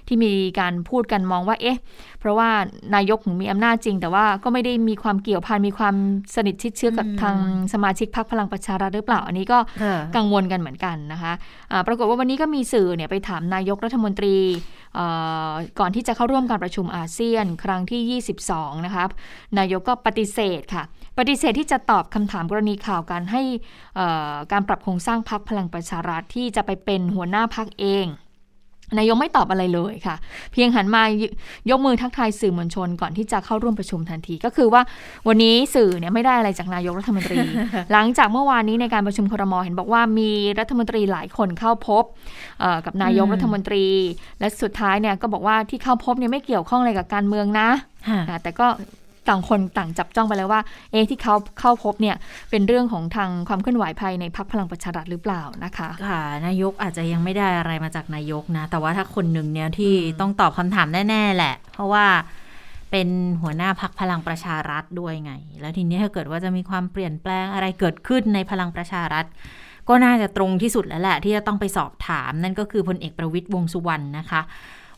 [0.08, 1.78] ที่มีการพูดกันมองว่าเอ๊ะ
[2.20, 2.48] เพราะว่า
[2.94, 5.94] นายกมีอำนาจจริง แต่ว่าก็ไม่ได้มีความเกี่ยวพันมีความ
[6.34, 7.36] สนิทชิดเชื้อกับทาง
[7.72, 9.58] สมาชิกพักพลังประชารัฐหรือเปล่า อันนี้ก็
[10.16, 14.34] กังวลกันเหมือนกันนะคะะปรากฏว่าวันนี้ก็มีสื่อเนี่ยไปถามนายกรัฐมนตรี
[15.78, 19.04] ก่อนที่จะเข้าร่วมการประชุมอาเซียนครั้งที่ 22 นะคะ
[19.58, 20.84] นายกก็ปฏิเสธค่ะ
[21.18, 23.42] ปฏิเสธที่จะตอบคำถามกรณีข่าวการให้
[24.52, 28.06] การปรับโครงสร้างพักพลังประชารัฐที่จะไปเป็นหัวหน้าพักเอง
[28.98, 30.16] นายกไม่ตอบอะไรเลยค่ะ
[30.52, 31.02] เพียงหันมา
[31.70, 34.82] ยกมือทักทายสื่อมวลชนก่อนที่จะเข้าร่วมประชุมทันที ก็คือว่า
[35.28, 37.38] วันนี้สื่อเนี่ยไม่ได้อะไรจากนายกรัฐมนตรี
[37.92, 42.04] หลังจากเมื่อวานนี้ในการประชุมครมเห็นบอกว่ามีรัฐมนตรีหลายคนเข้าพบ
[42.84, 43.84] กับนายกรัฐมนตรี
[44.40, 47.68] และสุดท้ายเนี่ยก็บอกว่าที่เข้าพบเนี่ยไม่เกี่ยวข้องอะไรกับการเมืองนะ
[48.42, 48.66] แต่ก็
[49.28, 50.60] ต่างคนต่างจับจ้องไปแล้วว่า
[50.90, 52.16] เอะที่เขาเข้าพบเนี่ย
[52.50, 62.06] เป็นเรื่องของทางความเคลื่อนไหวภายในพักพลังประชารัฐหรือเปล่านะคะค่ะนายกอาจจะยังไม่ได้อะไรมาจากนายกนะ แต่ว่าถ้าคนหนึ่งเนี่ยที่ต้องตอบคำถามแน่ๆแหละ เพราะว่า
[62.90, 63.08] เป็น
[63.42, 69.24] หัวหน้าพักพลังประชารัฐด้วยไง แล้วทีนี้ถ้าเกิดว่าจะมีความเปลี่ยนแปลงอะไรเกิดขึ้นในพลังประชารัฐ
[69.88, 74.40] ก็น่าจะตรงที่สุดแล้วแหละ ที่จะต้องไปสอบถามนั่นก็คือพลเอกประวิตยวงษ์สุวรรณนะคะ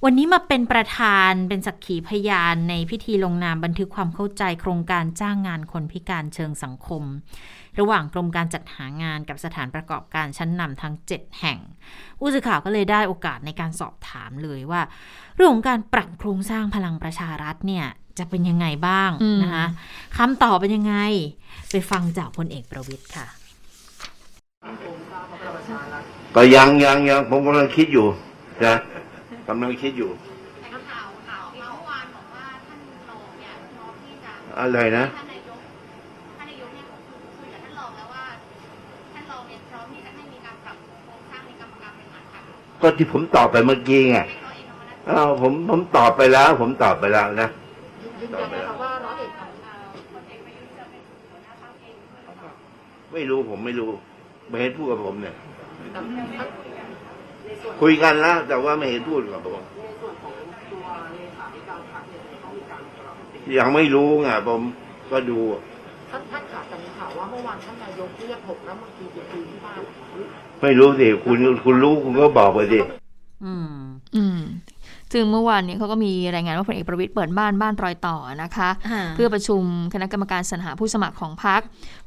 [0.04, 7.02] วันนี้มาเป็นประธานเป็นสักขีพยานในพิธีลงนามบันทึกความเข้าใจโครงการจ้างงานคนพิการเชิงสังคม
[7.80, 11.58] ระหว่างกรมการจัดหางานกับสถานประกอบการชั้นนำทั้ง 7 แห่ง
[12.18, 14.80] ผู้สื่อข่าวก็เลยได้โอกาสในการสอบถามเลยว่า
[15.34, 17.86] เรื่องของการปรับโครงสร้างพลังประชารัฐเนี่ย
[18.18, 19.66] จะเป็นยังไงบ้างอืมนะคะ
[20.18, 20.96] คำตอบเป็นยังไง
[21.70, 23.26] ไปฟังจากพลเอกประวิตยค่ะ
[26.36, 28.06] ก็ยังยังยังผมกำลังคิดอยู่
[28.66, 28.76] นะ
[29.50, 30.10] กำลังคิดอยู่
[30.70, 32.80] ข่าวข่าวข่าวเมื่อวานบอกว่าท่าน
[33.10, 35.58] รองเนี่ยพร้อมที่จะอะไรนะท่านนายก
[36.38, 36.84] ท่านนายกเนี่ย
[37.38, 38.24] คุยกับท่านรองแล้วว่า
[39.12, 47.48] ท่านรองเนี่ยพร้อมที่จะให้มีการปรับโครงสร้างในกรรมการบริหารพรรคก็ที่ผมตอบไปเมื่อกี้ไงให้ร้อยเอกธรรมนัฐอ้าวผมผมตอบไปแล้ว ผมตอบไปแล้วนะ
[48.34, 48.74] ตอบไปแล้ว
[53.12, 53.90] ไม่รู้ผมไม่รู้
[54.48, 55.34] ไม่เห็นพูดกับผมเนี่ย
[57.80, 59.62] คุยกันแล้วแต่ว่าไม่เห็นพูดกับผม
[63.58, 64.62] ยังไม่รู้ไงผม
[65.10, 65.38] ก็ดู
[66.10, 69.78] ท่านท่านขาดแต่มีข่าวว่าเมื่อวานท่านนายกเรียกหกรัฐมนตรีไปคุยที่บ้าน
[70.62, 72.99] ไม่รู้สิคุณคุณรู้คุณก็บอกไปสิอืมอืม
[75.12, 78.68] ซึ่งเมื่อวานนี้เขาก็มีรายงานว่าพลเอกประวิตยเปิดบ้านบ้านรอยต่อนะคะ
[79.14, 79.62] เพื่อประชุม
[79.94, 81.60] คณะกรรมการสรรหาผู้สมัครของพรรค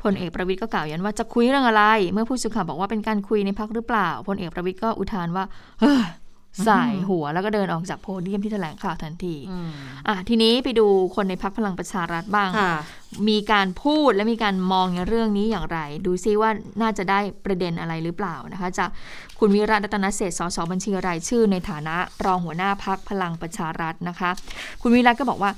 [0.04, 5.46] พลเอกประวิตยก็กล่าวยันว่าจะคุยเรื่องอะไร เมื่อผู้สื่อข่าวบอกว่าเป็นการคุยในพรรคหรือเปล่าพลเอกประวิตยก็อุทานว่า
[5.80, 6.04] เฮ้ย
[6.68, 9.70] สายหัวแล้วก็เดินออกจากโพเดียมที่แถลงข่าวทันทีอืม
[10.08, 12.74] อะทีนี้ไปดูคนในพรรคพลังประชารัฐบ้างค่ะ
[13.30, 16.50] มีการพูดและมีการมองในเรื่องนี้อย่างไร ดูซิว่า
[16.82, 18.90] น่าจะได้ประเด็นอะไรหรือเปล่านะคะจาก
[19.40, 21.96] คุณวิรัตรัตนเศรษฐ์สสบัญชีรายชื่อในฐานะ
[22.26, 24.30] รองหัวหน้าพักพลังประชารัฐนะคะ
[24.82, 25.52] คุณวิรัตก็บอกว่า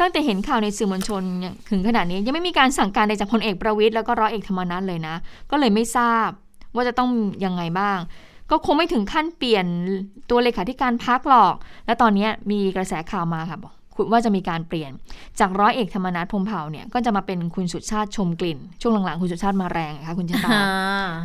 [0.00, 5.16] ตั้งแต่เห็นข่าวในสื่อมวลชนเนี่ยถึงขนาดนี้ยังไม่มีการสั่งการใดจากพลเอกประวิตยแล้วก็ร้อยเอกธรรมนัฐเลยนะ
[5.50, 6.28] ก็เลยไม่ทราบ
[6.74, 7.10] ว่าจะต้อง
[7.44, 7.98] ยังไงบ้าง
[8.50, 9.66] ก็คงไม่ถึงขั้นเปลี่ยน
[10.30, 11.54] ตัวเลขาธิการพักหรอก
[11.86, 13.74] และตอนนี้มีกระแสข่าวมาค่ะบอก
[14.12, 14.90] ว่าจะมีการเปลี่ยน
[15.40, 20.50] จากร้อยเอกธรรมนัฐพรหมเผ่าเนี่ยก็จะมาเป็นคุณสุชาติชมกลิ่น ช่วงหลังๆ คุณสุชาติมาแรงนะคะคุณชะตา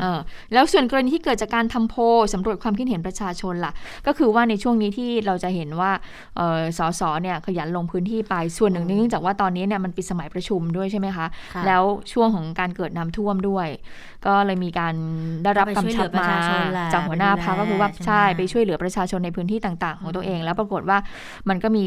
[0.01, 0.19] เออ
[0.53, 2.01] แล้วส่วนกรณีที่เกิดจากการทำโพล
[2.33, 3.73] สำรวจความคิดเห็นประชาชนล่ะ
[4.07, 5.91] ก็คือว่าในช่วงนี้ที่เราจะเห็นว่า
[6.37, 13.67] เออสสเนี่ยขยันลงพื้นที่ไปส่วนหนึ่งเนื่องจากว่าตอนนี้เนี่ยมันปิดสมัยประชุมด้วยใช่ไหมคะค่ะแล้วช่วงของการเกิดน้ำท่วมด้วย
[14.27, 14.95] ก็เลยมีการ
[15.43, 20.97] ได้รับไปกำช่วยเหลืชับอประมาชาชนแหละจากหัวหน้าไปดูแลพักก็คือว่าใช่ใช่ไหมไปช่วยเหลือประชาชนในพื้นที่ต่าง ๆ ของตัวเอง แล้วปรากฏว่า
[21.49, 21.85] มันก็มี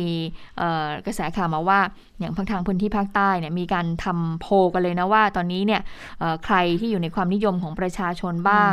[0.59, 0.72] เอ่อ
[1.07, 1.81] กระแสข่าวมาว่า
[2.19, 5.81] อย่างทางพื้นที่ภาคใต้เนี่ยมีการทำโพลกันเลยนะว่า ตอนนี้เนี่ย
[6.19, 8.73] เอ่อใครที่อยู่ในความนิยมของประชาชนบ้าง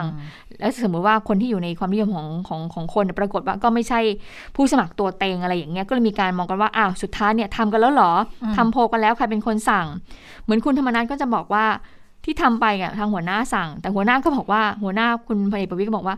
[0.59, 3.99] แล้วสมมติว่าคนที่อยู่ในความนิยมของของของคนเนี่ยปรากฏว่าก็ไม่ใช่
[4.55, 8.11] ผู้สมัครตัวเต็งอะไรอย่างเงี้ยก็เลยมีการมองกันว่าอ้าวสุดท้ายเนี่ยทำกันแล้วเหรอ
[8.43, 9.87] อมทำโพลกันแล้วใครเป็นคนสั่ง
[10.43, 11.65] เหมือนคุณธรรมนัฐก็จะบอกว่า
[12.25, 16.15] ที่ทำไปอะทางหัวหน้าสั่ง แต่หัวหน้าก็บอกว่าหัวหน้าคุณพลเอกประวิตยก็บอกว่า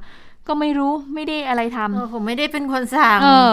[0.48, 3.52] ก็ไม่รู้ไม่ได้อะไรทำเออผมไม่ได้เป็นคนสั่งเออ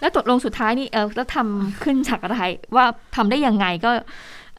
[0.00, 2.40] แล้วตกลงสุดท้ายนี่เออแล้วทำขึ้นจากอะไร
[2.76, 2.84] ว่า
[3.16, 3.90] ทำได้ยังไงก็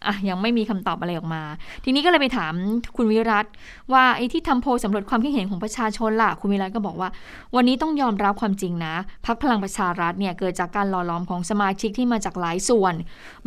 [0.07, 1.43] อะยังไม่มีคำตอบอะไรออกมา
[1.83, 2.53] ทีนี้ก็เลยไปถาม
[2.95, 3.45] คุณวิรัต
[3.93, 7.09] ว่าไอ้ที่ทำโพลสำรวจความคิดเห็นของประชาชนล่ะ คุณวิรัตก็บอกว่า
[7.55, 12.93] วันนี้ต้องยอมรับความจริงนะพักพลังประชารัฐเนี่ยเกิดจากการหล่อหลอมของสมาชิกที่มาจากหลายส่วน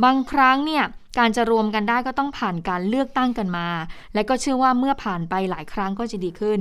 [0.04, 0.84] บางครั้งเนี่ย
[1.18, 3.68] การจะรวมกันได้ก็ต้องผ่านการเลือกตั้งกันมา
[4.14, 6.60] และก็เชื่อว่าเมื่อผ่านไปหลายครั้งก็จะดีขึ้น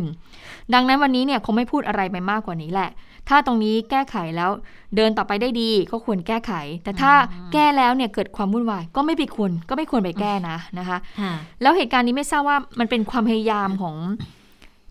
[0.74, 2.90] ดังนั้นวันนี้เนี่ยคงไม่พูดอะไรไปมากกว่านี้แหละ
[3.30, 4.52] ถ้าตรงนี้แก้ไขแล้ว
[4.96, 6.54] เดินต่อไปได้ดีก็ควรแก้ไข
[6.84, 7.12] แต่ถ้า
[7.54, 13.96] แก้แล้วเนี่ยเกิดความวุ่นวายก็ไม่ไปควรก็ไม่ควรไปแก้นะนะคะค่ะแล้วเหตุการณ์นี้ไม่ทราบว่ามันเป็นความพยายามของ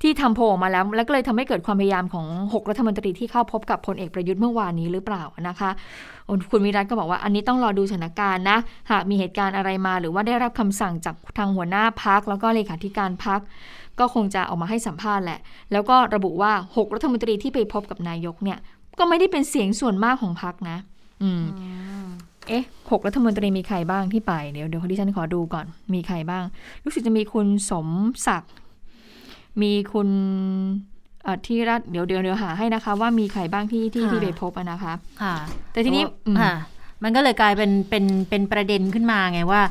[0.03, 5.71] ที่ทำโพลออกมาแล้ว แล้วก็เลยทำให้เกิดความพยายามของ 6 รัฐมนตรีที่เข้าพบกับพลเอกประยุทธ์เมื่อวานนี้หรือเปล่านะคะ
[6.51, 8.59] คุณวิรัตก็บอกว่าอันนี้ต้องรอดูสถานการณ์นะ
[8.91, 13.41] หากมีเหตุการณ์อะไรมา หรือว่าได้รับคำสั่งจากทางหัวหน้าพักแล้วก็เลขาธิการพัก
[14.01, 15.41] ก็คงจะออกมาให้สัมภาษณ์แหละ
[15.73, 18.59] แล้วก็ระบุว่า 6 รัฐมนตรีที่ไปพบกับนายกเนี่ย
[18.99, 20.77] ก็ไม่ได้เป็นเสียงส่วนมากของพักนะ
[21.23, 21.43] อืม
[22.49, 26.45] เอ๊ะหกรัฐมนตรีมีใครบ้างที่ไป เดี๋ยวเดี๋ยวดิฉันขอดูก่อน มีใครบ้าง
[26.85, 27.89] รู้สึกจะมีคุณสม
[28.27, 28.53] ศักดิ์
[29.63, 30.09] มีคุณ
[31.25, 35.35] เอ่อที่รัฐเดี๋ยวเดี๋ยวเดี๋ยวหาให้นะคะ ว่ามีใครบ้างที่ที่ค่ะที่ไปพบอะนะคะ ค่ะ
[35.73, 36.53] แต่ทีนี้ว่าอืมค่ะ
[37.05, 39.63] มันก็เลยกลายเป็นเป็นเป็นประเด็นขึ้นมาไงว่า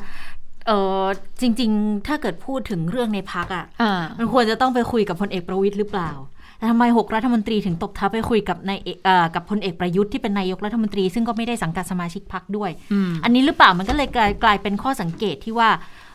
[0.66, 1.04] เออ
[1.40, 6.10] จริง ๆ ถ้าเกิดพูดถึงเรื่องในพักอะอ่ามันควรจะต้องไปคุยกับพลเอกประวิตยหรือเปล่า
[6.58, 15.70] แต่ทำไมหกรัฐมนตรีถึงตบเท้าไปคุยกับนายเอกเอ่อกับพลเอกประยุทธ์ที่เป็นนายกรัฐมนตรี ซึ่งก็ไม่ได้สังกัดสมาชิกพรรคด้วยอืมอันนี้หรือเปล่ามันก็เลยกลายกลายเป็นข้อสังเกตที่ว่า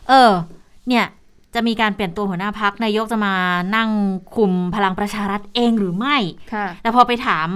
[0.08, 0.30] เออ
[0.88, 1.06] เนี่ย
[1.54, 3.34] จะมีการเปลี่ยนตัวหัวหน้าพักนายกจะมา
[3.76, 3.90] นั่ง
[4.36, 6.16] คุมพลังประชารัฐเองหรือไม่
[6.52, 7.48] ค่ะแต่พอไปถาม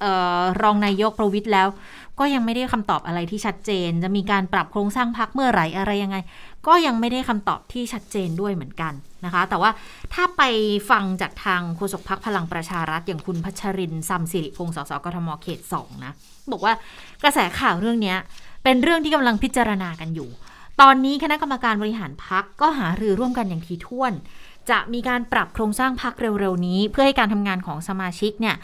[0.00, 0.06] เอ
[0.38, 1.68] อรองนายกประวิตยแล้ว
[2.18, 6.16] ก็ยังไม่ได้คำตอบอะไรที่ชัดเจน จะมีการปรับโครงสร้างพักเมื่อไหร่อะไรยังไง
[6.66, 8.92] ก็ยังไม่ได้คำตอบที่ชัดเจนด้วยเหมือนกัน
[9.24, 9.70] นะคะ แต่ว่า
[10.14, 10.42] ถ้าไป
[10.90, 16.12] ฟังจากทางโฆษกพักพลังประชารัฐอย่างคุณพัชรินทร์ซัมสิริพงศ์สสกทมเขตสองนะ
[16.52, 16.72] บอกว่า
[17.22, 18.14] กระแสข่าวเรื่องนี้
[18.64, 20.28] เป็นเรื่องที่กำลังพิจารณากันอยู่
[20.80, 24.12] ตอนนี้คณะกรรมการบริหารพักก็หารือร่วมกันอย่างถี่ถ้วน
[24.70, 28.56] จะมีการปรับโครงสร้างพักเร็วๆนี้ เพื่อให้การทำงานของสมาชิกเนี่ย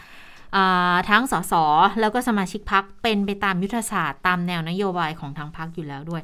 [1.09, 1.53] ทั้งสส
[1.99, 6.21] แล้วก็สมาชิกพักเป็นไปตามยุทธศาสตร์ตามแนวนโยบายของทางพักอยู่แล้วด้วย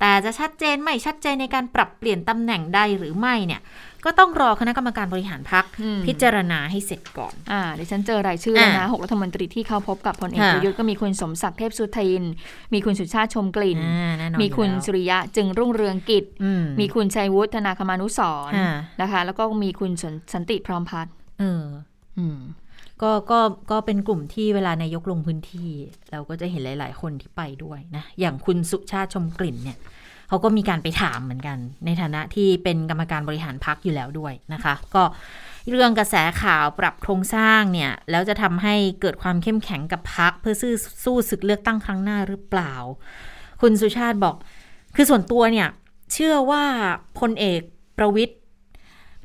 [0.00, 3.60] แต่จะชัดเจนไม่ชัดเจนในการปรับเปลี่ยนตำแหน่งใดหรือไม่เนี่ย
[4.04, 12.22] ก็ต้องรอคณะกรรมการบริหารพักอืมพิจารณาให้เสร็จก่อน อ่าดิฉันเจอรายชื่อแล้วนะอ่าหกรัฐมนตรีที่เข้าพบกับพลเอกค่ะประยุทธ์ก็มีคุณสมศักดิ์เทพสุทิน
[12.74, 18.68] มีคุณสุชาติชมกลิ่นอ่าแน่นอนมีคุณอยู่สุแล้วริยะจึงรุ่งเรืองกิจอืมมีคุณชัยวุฒนาคมานุสรณ์อ่า
[19.00, 21.64] นะคะ แล้วก็มีคุณสนสันติพร้อมพัฒน์เออ
[22.18, 22.38] อืม
[23.04, 23.40] ก็ก็
[23.70, 25.70] ก็เป็นกลุ่มที่เวลานายกลงพื้นที่
[26.10, 29.78] เราก็จะเห็นหลาย ๆ คนที่ไปด้วยนะ อย่างคุณสุชาติชมกลิ่นเนี่ย
[30.28, 35.02] เขาก็มีการไปถามเหมือนกัน ในฐานะที่เป็นกรรมการบริหารพักอยู่แล้วด้วยนะคะ ก็
[35.70, 40.72] เรื่องกระแสข่าวปรับโครงสร้างเนี่ย แล้วจะทำให้เกิดความเข้มแข็งกับพักเพื่อสู้
[41.04, 42.74] สู้ศึกเลือกตั้งครั้งหน้าหรือเปล่า
[43.60, 44.34] คุณสุชาติบอก
[44.96, 45.68] คือส่วนตัวเนี่ย
[46.12, 46.64] เชื่อว่า
[47.20, 47.60] พลเอก
[47.98, 48.38] ประวิทย์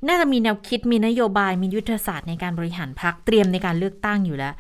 [0.08, 4.54] น่าจะมีแนวคิดมีนโยบายมียุทธศาสตร์ในการบริหารพักเตรียมในการเลือกตั้งอยู่แล้ว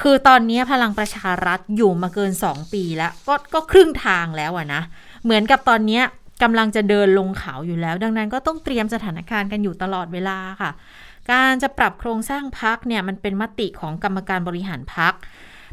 [0.00, 4.82] คือตอนนี้พลังประชารัฐอยู่มาเกิน 2 ปีแล้ว ก็ก็ครึ่งทางแล้วอะนะ
[5.24, 6.00] เหมือนกับตอนนี้
[6.42, 10.70] กำลังจะเดินลงเขาอยู่แล้ว ดังนั้นก็ต้องเตรียมสถานการณ์กันอยู่ตลอดเวลาค่ะ
[11.30, 15.14] การจะปรับโครงสร้างพักเนี่ยมันเป็นมติของกรรมการบริหารพัก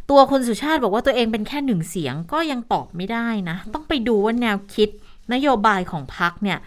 [0.09, 4.89] ตัวคุณสุชาติบอกว่าตัวเองเป็นแค่หนึ่งเสียงก็ยังตอบไม่ได้นะ ต้องไปดูว่าแนวคิด
[5.33, 6.57] นโยบายของพักเนี่ย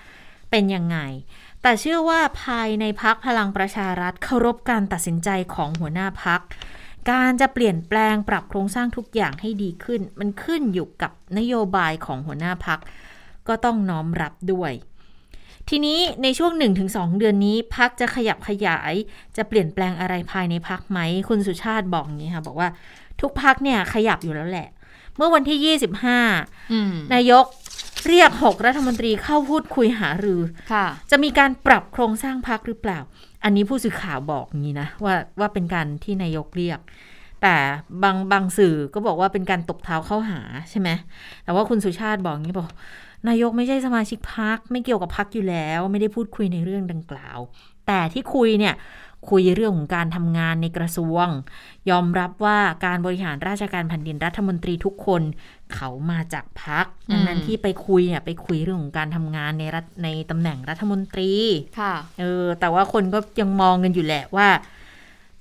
[0.51, 0.99] เป็นยังไง
[1.67, 6.41] แต่เชื่อว่าภายในพักพลังประชารัฐเคารพการตัดสินใจของหัวหน้าพัก
[7.11, 12.79] การจะเปลี่ยนแปลงปรับโครงสร้างทุกอย่างให้ดีขึ้น มันขึ้นอยู่กับนโยบายของหัวหน้าพัก
[13.49, 14.73] ก็ต้องน้อมรับด้วย
[15.69, 16.53] ทีนี้ในช่วง
[16.87, 18.93] 1-2 เดือนนี้พักจะขยับขยาย
[19.37, 20.99] จะเปลี่ยนแปลงอะไรภายในพักไหม
[21.29, 22.69] คุณสุชาติบอกอย่างนี้ค่ะบอกว่า
[23.21, 24.69] ทุกพักเนี่ยขยับอยู่แล้วแหละ
[25.17, 25.77] เมื่อวันที่
[26.31, 27.45] 25อืมนายก
[28.07, 30.41] เรียก 6 รัฐมนตรีเข้าพูดคุยหารือ
[30.73, 32.99] ค่ะ จะมีการปรับโครงสร้างพักหรือเปล่า
[33.45, 36.81] อันนี้ผู้สื่อข่าวบอกอย่างนี้นะว่าว่าเป็นการที่นายกเรียก
[37.43, 37.55] แต่
[38.03, 40.41] บางบางสื่อก็บอกว่าเป็นการตบเท้าเข้าหา
[40.71, 40.89] ใช่ไหม
[41.45, 42.71] แต่ว่าคุณสุชาติบอกอย่างนี้บอก
[43.29, 47.39] นายกไม่ใช่สมาชิกพักไม่เกี่ยวกับพักอยู่แล้ว ไม่ได้พูดคุยในเรื่องดังกล่าว
[47.87, 48.75] แต่ที่คุยเนี่ย
[49.31, 51.27] คุยเรื่องของการทำงานในกระทรวง
[51.91, 55.23] ยอมรับว่าการบริหารราชการแผ่นดินรัฐมนตรีทุกคน
[55.75, 61.33] เขามาจากพักดังนั้นอืมที่ไปคุยเนี่ยไปคุยเรื่องของการทำงานในรัฐในตำแหน่งรัฐมนตรี
[61.81, 64.49] ค่ะเออแต่ว่าคนก็ยังมองกันอยู่แหละว่า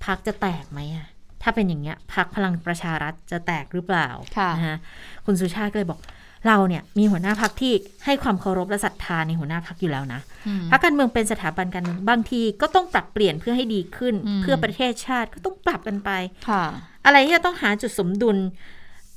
[0.05, 1.07] พักจะแตกไหมอะ
[1.41, 4.07] ถ้าเป็นอย่างเงี้ยพักพลังประชารัฐจะแตกหรือเปล่า
[4.38, 4.77] ค่ะนะฮะ
[5.25, 5.99] คุณสุชาติก็เลยบอก
[6.48, 7.74] เราเนี่ยมีหัวหน้าพักที่
[8.06, 16.10] ให้ความเคารพและศรัทธาในหัวหน้าพักอยู่แล้วนะอืมพักการเมืองเป็นสถาบันการเมืองบางทีก็ต้องปรับเปลี่ยนเพื่อให้ดีขึ้นอืมเพื่อประเทศชาติก็ต้องปรับกันไป
[16.50, 16.64] ค่ะ
[17.06, 18.38] อะไรที่จะต้องหาจุดสมดุล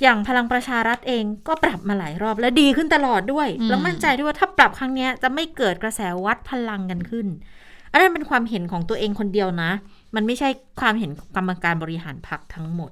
[0.03, 7.27] อย่างพลังประชารัฐเองก็ปรับมาหลายรอบและดีขึ้นตลอดด้วยอืมแล้วมั่นใจด้วยว่าถ้าปรับครั้งเนี้ยจะไม่เกิดกระแสวัดพลังกันขึ้น
[7.93, 9.70] อันนั้นเป็นความเห็นของตัวเองคนเดียวนะ
[10.14, 10.49] มันไม่ใช่
[10.81, 12.91] ความเห็นของกรรมการบริหารพรรคทั้งหมด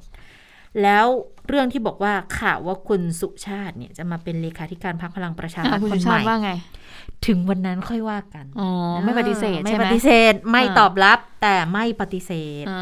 [0.82, 1.06] แล้ว
[1.48, 6.50] เรื่องที่บอกว่าข่าวว่าคุณสุชาติเนี่ยจะมาเป็นเลขาธิการพรรคพลังประชารัอะฐคุณคนสุใหชาม่ติว่าไง
[7.26, 8.70] ถึงวันนั้นค่อยว่ากันอ๋อ
[9.04, 12.80] ไม่ปฏิเสธไม่ใช่ไหปมฏิเสธไม่อ่าตอบรับ แต่ไม่ปฏิเสธอ่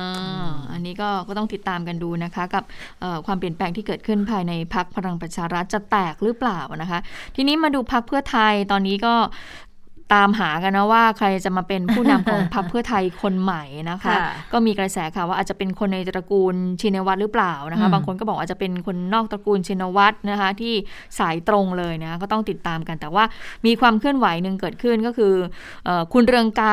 [0.49, 2.65] าอันนี้ก็ก็ต้องติดตามกันดูนะคะ กับ
[3.01, 7.01] เอ่อความเปลี่ยนแปลงที่เกิดขึ้นภายในพักพลังประชารัฐจะแตกหรือเปล่านะคะ
[7.37, 9.15] ทีนี้มาดูพักเพื่อไทยตอนนี้ก็
[10.15, 14.19] ตามหากันนะว่าใครจะมาเป็นผู้นำของพักเพื่อไทยคนใหม่นะคะค่ะ
[14.53, 20.75] ก็มีกระแสข่าวว่าอาจจะเป็นคนในตระกูลชินวัตรหรือเปล่านะคะอืมบางคนก็บอกอาจจะเป็นคนนอกตระกูลชินวัตรนะคะ ที่
[21.19, 23.25] สายตรงเลยนะก็ต้องติดตามกัน แต่ว่า
[23.67, 25.35] มีความเคลื่อนไหวหนึ่งเกิดขึ้นก็คือ
[25.85, 26.71] เออคุณเรืองไกร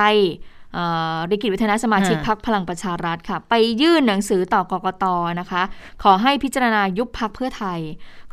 [0.74, 0.86] เอ่
[1.16, 5.06] อริกิตวิทยาสมาชิกอ่าพักพลังประชารัฐค่ะ ไปยื่นหนังสือต่อกกต
[5.40, 5.62] นะคะ
[6.04, 7.80] ขอให้พิจารณายุบพรรคเพื่อไทย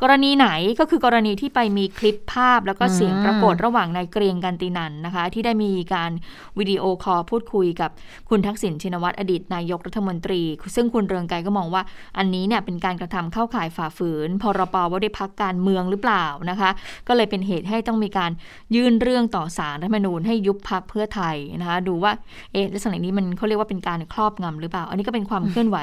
[0.01, 0.47] กรณีไหน
[0.79, 6.11] ก็คือกรณีที่ไปมีคลิปภาพแล้วก็เสียงอืมปรากฏระหว่างนายเกรียงกัลป์ตินันท์นะคะ ที่ได้มีการ
[6.59, 7.91] video call พูดคุยกับ
[8.29, 10.41] คุณทักษิณชินวัตรอดีตนายกรัฐมนตรี
[10.75, 11.83] ซึ่งคุณเรืองไกรก็มองว่า
[12.17, 16.69] อันนี้เนี่ยเป็นการกระทำเข้าข่ายฝ่าฝืนพรบว่าด้วยพรรคการเมืองหรือเปล่านะคะ
[17.07, 18.31] ก็เลยเป็นเหตุให้ต้องมีการ
[18.75, 22.11] ยื่นเรื่องต่อศาลรัฐธรรมนูญให้ยุบพรรคเพื่อไทยนะคะดูว่า
[22.51, 25.77] เอ๊ะลักษณะนี้มันเขาเรียกว่าเป็นการครอบงำหรือเปล่า อันนี้ก็เป็นความเคลื่อนไหว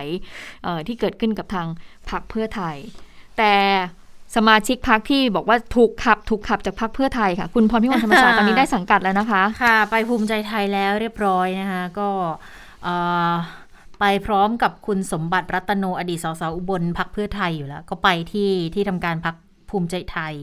[0.65, 1.67] เอ่อที่เกิดขึ้นกับทาง
[2.11, 2.77] พักเพื่อไทย
[3.39, 3.55] แต่
[4.37, 12.09] สมาชิกพักที่บอกว่าถูกขับถูกขับจากพักเพื่อไทยค่ะ คุณพรพิมลธรรมศาสตร์ตอนนี้ได้สังกัดแล้วนะคะ ค่ะ ไปภูมิใจไทยแล้วเรียบร้อยนะคะ ก็
[12.83, 12.95] เอ่
[13.31, 13.33] อ
[14.01, 19.35] ไปพร้อมกับคุณสมบัติรัตโนอดีตสสอุบลพักเพื่อไทยอยู่แล้ว ก็ไปที่ที่ทำการพัก
[19.71, 20.35] ภูมิใจไทย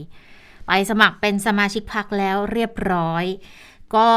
[0.66, 3.24] ไปสมัครเป็นสมาชิกพักแล้วเรียบร้อย
[3.96, 4.08] ก็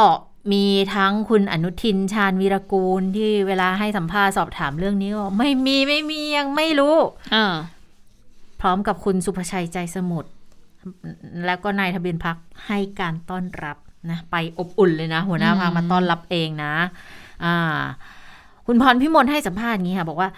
[0.54, 6.98] มีทั้งคุณอนุทินชาญวีรกูลที่เวลาให้สัมภาษณ์สอบถามเรื่องนี้ก็บอกไม่มีไม่มียังไม่รู้
[7.36, 7.75] อ่าพ
[8.66, 10.30] ร้อมกับคุณสุภชัยใจสมุทร
[11.46, 12.38] แล้วก็นายทะเบียนพัก
[12.68, 13.78] ให้การต้อนรับ
[14.12, 16.74] นะไปอบอุ่นเลยนะ หัวหน้าพักมาต้อนรับเองนะ
[17.46, 17.82] อ่า
[18.68, 20.30] คุณพรพิมลให้สัมภาษณ์อย่างนี้ค่ะบอกว่า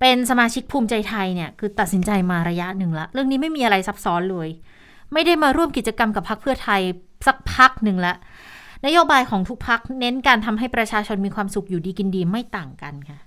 [0.00, 4.48] เป็นสมาชิกภูมิใจไทยเนี่ยคือตัดสินใจมาระยะหนึ่งละเรื่องนี้ไม่มีอะไรซับซ้อนเลย
[5.12, 6.80] ไม่ได้มาร่วมกิจกรรมกับพักเพื่อไทย
[7.26, 8.14] สักพักหนึ่งละ
[8.86, 13.18] นโยบายของทุกพักเน้นการทำให้ประชาชนมีความสุขอยู่ดีกินดีไม่ต่างกันค่ะ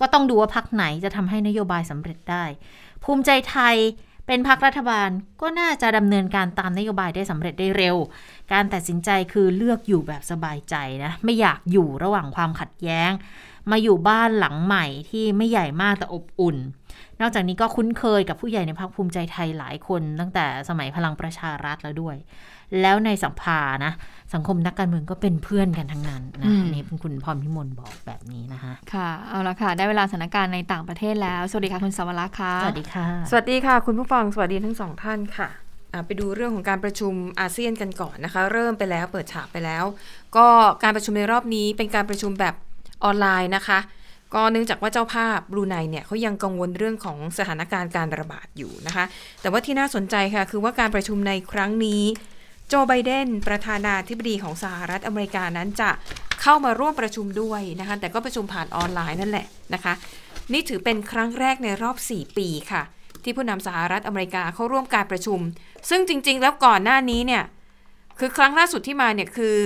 [0.00, 2.44] ก็ต้องดูว่าพักไหนจะทำให้นโยบายสำเร็จได้
[3.04, 3.76] ภูมิใจไทย
[4.26, 5.10] เป็นพรรครัฐบาล
[5.40, 7.96] ก็น่าจะดำเนินการตามนโยบายได้สำเร็จได้เร็ว
[8.52, 13.10] การตัดสินใจคือเลือกอยู่แบบสบายใจนะ ไม่อยากอยู่ระหว่างความขัดแย้ง
[13.70, 16.56] มาอยู่บ้านหลังใหม่ที่ไม่ใหญ่มากแต่อบอุ่น
[17.20, 22.16] นอกจากนี้ก็คุ้นเคยกับผู้ใหญ่ในพรรคภูมิใจไทยหลายคน ตั้งแต่สมัยพลังประชารัฐแล้วด้วย
[22.80, 23.92] แล้วในสัมภานะ
[24.34, 35.48] สังคมนักการเมืองก็เป็นเพื่อนกันทั้งนั้นนะอืมอันนี่เป็นคุณพรพิมลบอกแบบนี้นะคะ ค่ะ เอาละค่ะ ได้เวลาสถานการณ์ในต่างประเทศแล้ว สวัสดีค่ะคุณสวรักษ์ค่ะ สวัสดีค่ะ สวัสดีค่ะ คุณผู้ฟัง สวัสดีทั้งสองท่านค่ะ
[35.92, 39.84] อ่าไปดูเรื่องของการประชุมอาเซียนกันก่อนนะคะ เริ่มไปแล้วเปิดฉากไปแล้ว
[40.36, 40.46] ก็
[40.82, 42.54] การประชุมในรอบนี้เป็นการประชุมแบบ
[43.04, 43.78] ออนไลน์นะคะ
[44.34, 49.04] ก็เนื่องจากว่าเจ้าภาพบรูไนเนี่ยเขายังกังวลเรื่องของสถานการณ์การระบาดอยู่นะคะ
[49.40, 52.02] แต่ว่าที่น่าสนใจค่ะ คือว่าการประชุมในครั้งนี้
[52.68, 55.90] โจไบเดนประธานาธิบดีของสหรัฐอเมริกานั้นจะ
[56.42, 59.92] เข้ามาร่วมประชุมด้วยนะคะ แต่ก็ประชุมผ่านออนไลน์นั่นแหละนะคะ
[60.52, 62.82] นี่ถือเป็นครั้งแรกในรอบ 4 ปีค่ะ
[63.22, 65.40] ที่ผู้นำสหรัฐอเมริกาเข้าร่วมการประชุม
[65.90, 67.44] ซึ่งจริง ๆ แล้วก่อนหน้านี้เนี่ย
[68.18, 69.56] คือครั้งล่าสุดที่มาเนี่ยคือ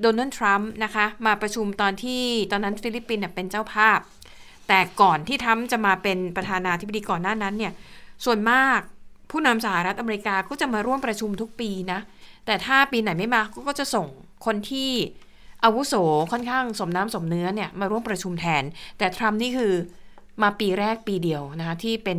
[0.00, 2.22] โดนัลด์ทรัมป์นะคะ มาประชุมตอนที่
[2.52, 3.98] ตอนนั้นฟิลิปปินส์เป็นเจ้าภาพ
[4.68, 7.72] แต่ก่อนที่ทรัมป์จะมาเป็นประธานาธิบดีก่อนหน้านั้นเนี่ย
[8.24, 8.78] ส่วนมาก
[9.30, 12.00] ผู้นำสหรัฐอเมริกาก็จะมาร่วมประชุมทุกปีนะ
[12.46, 14.06] แต่ถ้าปีไหนไม่มาก็จะส่ง
[14.46, 14.90] คนที่
[15.64, 15.94] อาวุโส
[16.32, 18.62] ค่อนข้างสมน้ำสมเนื้อเนี่ยมาร่วมประชุมแทน
[18.98, 19.72] แต่ทรัมป์นี่คือ
[20.42, 22.18] มาปีแรกปีเดียวนะคะที่เป็น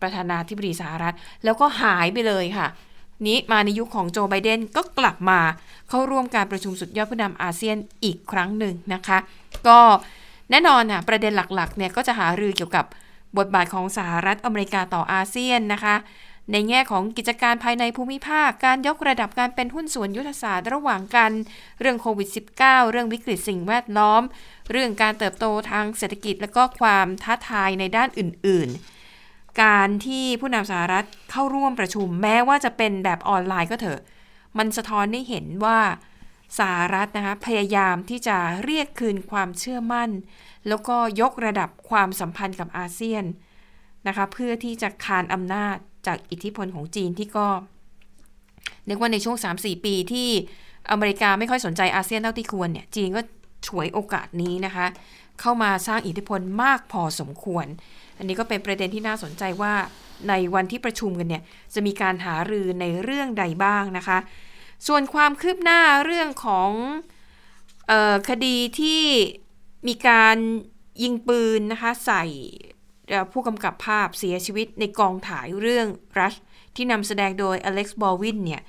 [0.00, 1.14] ประธานาธิบดีสหรัฐ
[1.44, 2.66] แล้วก็หายไปเลยค่ะ
[3.26, 5.40] นี้มาในยุคของโจไบเดนก็กลับมา
[5.88, 9.18] เข้าร่วมการประชุมสุดยอดผู้นำอาเซียนอีกครั้งหนึ่งนะคะ
[9.68, 9.78] ก็
[10.50, 12.84] แน่นอนอะประเด็นหลักๆเนี่ยก็จะหารือเกี่ยวกับ
[13.38, 15.94] บทบาทของสหรัฐอเมริกาต่ออาเซียนนะคะ
[16.52, 21.32] ในแง่ของกิจการภายในภูมิภาค การยกระดับการเป็นหุ้นส่วนยุทธศาสตร์ระหว่างกัน
[21.80, 22.28] เรื่องโควิด
[22.60, 24.22] -19 เรื่องวิกฤตสิ่งแวดล้อม
[24.70, 28.68] เรื่องการเติบโตทางเศรษฐกิจ และก็ความท้าทายในด้านอื่น
[29.14, 34.00] ๆ การที่ผู้นำสหรัฐเข้าร่วมประชุม แม้ว่าจะเป็นแบบออนไลน์ก็เถอะ
[34.58, 35.80] มันสะท้อนให้เห็นว่า
[36.58, 40.10] สหรัฐนะคะพยายามที่จะเรียกคืนความเชื่อมั่น
[40.68, 43.24] แล้วก็ยกระดับความสัมพันธ์กับอาเซียน
[44.06, 45.76] นะคะเพื่อที่จะคานอำนาจ
[46.06, 47.46] จากอิทธิพลของจีนที่ก็
[48.86, 50.28] เรียกว่าในช่วง 3-4 ปีที่
[50.90, 53.20] อเมริกาไม่ค่อยสนใจอาเซียนเท่าที่ควรเนี่ย จีนก็
[53.66, 54.86] ฉวยโอกาสนี้นะคะ
[55.40, 57.66] เข้ามาสร้างอิทธิพลมากพอสมควร
[58.18, 59.74] อันนี้ก็เป็นประเด็นที่น่าสนใจว่า
[60.28, 61.42] ในวันที่ประชุมกันเนี่ย
[61.74, 64.18] จะมีการหารือในเรื่องใดบ้างนะคะ
[64.86, 66.70] ส่วนความคืบหน้าเรื่องของ
[67.90, 69.02] ออคดีที่
[69.88, 70.36] มีการ
[71.02, 72.24] ยิงปืนนะคะใส่
[73.32, 75.86] ผู้กำกับภาพเสียชีวิตในกองถ่ายเรื่อง
[76.18, 76.38] Rush
[76.76, 78.62] ที่นำแสดงโดยอเล็กซ์บอลวินเนี่ย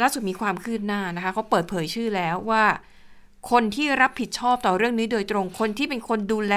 [0.00, 2.64] ล่าสุดมีความคืบหน้านะคะเขาเปิดเผยชื่อแล้วว่า
[3.50, 6.54] คนที่รับผิดชอบต่อเรื่องนี้โดยตรงคนที่เป็นคนดูแล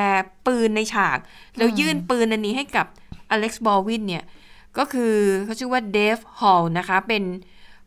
[0.48, 1.18] ปืนในฉาก
[1.58, 2.88] แล้วยื่นปืนอันนี้ให้กับ
[3.32, 4.24] อเล็กซ์บอลวินเนี่ย
[4.78, 5.14] ก็คือ
[5.46, 7.24] เขาชื่อว่าเดฟฮอลนะคะเป็น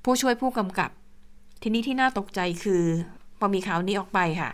[0.05, 0.91] ผู้ช่วยผู้กำกับ
[1.63, 2.83] ทีนี้ที่น่าตกใจคือ
[3.39, 4.51] พอมีข่าวนี้ออกไปค่ะ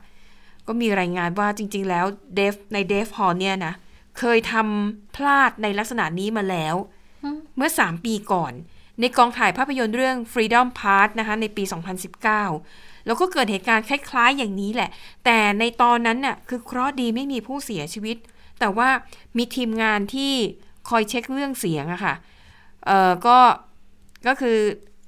[0.66, 3.74] ก็มีรายงานว่าจริง ๆ แล้วเดฟในเดฟฮอลเนี่ยนะ
[4.18, 6.74] เคยทำพลาดในลักษณะนี้มาแล้ว
[7.56, 8.52] เมื่อ 3 ปีก่อน
[9.00, 11.62] ในกองถ่ายภาพยนตร์เรื่อง Freedom Part นะคะในปี
[12.34, 14.90] 2019 แล้วก็เกิดเหตุการณ์คล้ายๆ อย่างนี้แหละ
[15.24, 18.16] แต่ในตอนนั้นน่ะคือเคราะห์ดีไม่มีผู้เสียชีวิต
[18.60, 18.88] แต่ว่า
[19.36, 20.32] มีทีมงานที่
[20.88, 22.14] คอยเช็คเรื่องเสียงอะค่ะ
[22.86, 23.38] เออก็
[24.26, 24.56] ก็คือ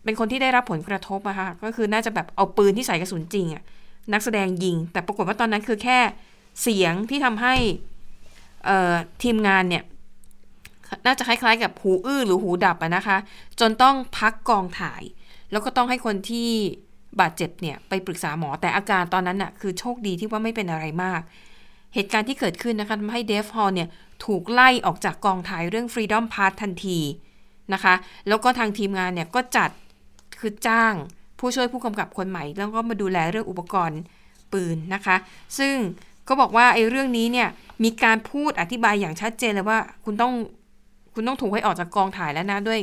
[0.04, 3.62] เป็นคนที่ได้รับผลกระทบอะค่ะก็คือน่าจะแบบเอาปืนที่ใส่กระสุนจริงอะ
[4.12, 5.98] นักแสดงยิง แต่ปรากฏว่าตอนนั้นคือแค่
[6.62, 7.89] เสียงที่ทำให้เอ่อ
[9.22, 9.84] ทีมงานเนี่ย
[11.06, 13.16] น่าจะคล้ายๆกับหูอื้อหรือหูดับะนะคะ
[13.60, 15.02] จนต้องพักกองถ่าย
[15.50, 16.50] แล้วก็ต้องให้คนที่
[17.20, 21.20] บาดเจ็บเนี่ยไปปรึกษาหมอแต่อาการตอนนั้นน่ะคือโชคดีที่ว่าไม่เป็นอะไรมาก
[21.94, 23.88] เหตุการณ์ที่เกิดขึ้นนะคะทำให้เดฟฮอลเนี่ย
[24.24, 26.98] ถูกไล่ออกจากกองถ่ายเรื่อง Freedom Pass ทันที
[27.72, 27.94] นะคะ
[28.28, 29.70] แล้วก็ทางทีมงานเนี่ยก็จัด
[30.40, 30.94] คือจ้าง
[31.38, 34.00] ผู้ช่วยผู้กำกับคนใหม่ แล้วก็มาดูแลเรื่องอุปกรณ์
[34.52, 35.16] ปืนนะคะ
[35.58, 35.74] ซึ่ง
[36.30, 37.48] ก็บอกว่าไอ้เรื่องนี้เนี่ย
[37.84, 40.32] มีการพูดอธิบายอย่างชัดเจนเลยว่าคุณต้อง
[41.14, 42.80] คุณต้องถูกให้ออกจากกองถ่ายแล้วนะด้วย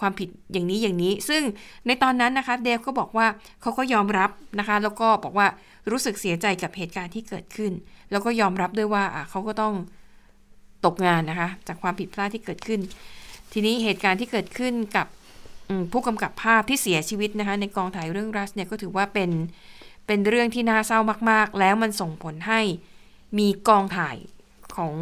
[0.00, 1.42] ความผิดอย่างนี้อย่างนี้ ซึ่ง
[1.86, 3.26] ในตอนนั้นนะคะเดฟก็บอกว่า
[3.62, 5.46] เขาก็ยอมรับนะคะ แล้วก็บอกว่า
[5.90, 7.72] รู้สึกเสียใจกับเหตุการณ์ที่เกิดขึ้น
[8.10, 9.74] แล้วก็ยอมรับด้วยว่าเขาก็ต้อง
[10.84, 12.80] ตกงานนะคะ จากความผิดพลาดที่เกิดขึ้น
[13.52, 15.06] ทีนี้เหตุการณ์ที่เกิดขึ้นกับ
[15.92, 19.30] ผู้กำกับภาพที่เสียชีวิตนะคะ ในกองถ่ายเรื่องรัสเนี่ยก็ถือว่าเป็น
[20.06, 20.98] เป็นเรื่องที่น่าเศร้า
[21.30, 22.60] มาก ๆ แล้วมันส่งผลให้
[23.38, 24.16] มีกองถ่าย
[24.76, 24.94] ของ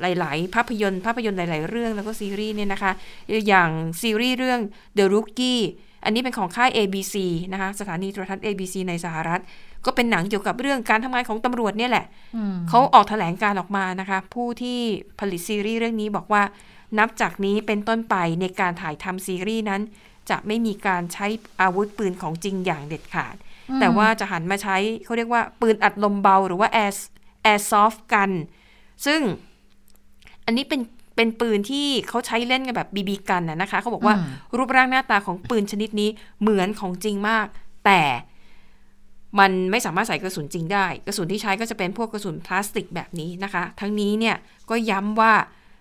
[0.00, 2.92] หลาย ๆ ภาพยนตร์ ภาพยนตร์หลาย ๆ เรื่องแล้วก็ซีรีส์เนี่ยนะคะ
[3.48, 3.70] อย่าง
[4.02, 4.60] ซีรีส์เรื่อง
[4.98, 5.62] The Rookie
[6.04, 7.14] อันนี้เป็นของค่าย ABC
[7.52, 9.40] นะคะ สถานีโทรทัศน์ ABC ในสหรัฐ
[9.84, 12.06] ก็เป็นหนังเกี่ยวกับเรื่องการทำงานของตำรวจเนี่ยแหละ
[12.68, 14.78] เขาออกแถลงการออกมานะคะ ผู้ที่
[15.20, 16.42] ผลิตซีรีส์เรื่องนี้บอกว่า
[16.98, 19.80] นับจากนี้เป็นต้นไปในการถ่ายทำซีรีส์นั้น
[20.30, 21.26] จะไม่มีการใช้
[21.60, 23.34] อาวุธปืนของจริงอย่างเด็ดขาด
[23.80, 26.94] แต่ว่าจะหันมาใช้เขาเรียกว่าปืนอัดลมเบาหรือว่า air
[27.52, 28.30] airsoft กัน
[29.06, 29.20] ซึ่ง
[30.46, 30.80] อันนี้เป็น
[31.16, 34.22] เป็นปืนที่เขาใช้เล่นกันแบบบีบีกันนะนะคะ เขาบอกว่าอื
[34.54, 36.10] มรูปร่างหน้าตาของปืนชนิดนี้
[36.40, 37.46] เหมือนของจริงมาก
[37.84, 38.02] แต่
[39.38, 44.36] มันไม่สามารถใส่กระสุนจริงได้ กระสุนที่ใช้ก็จะเป็นพวกกระสุนพลาสติกแบบนี้นะคะ ทั้งนี้เนี่ย
[44.70, 45.32] ก็ย้ำว่า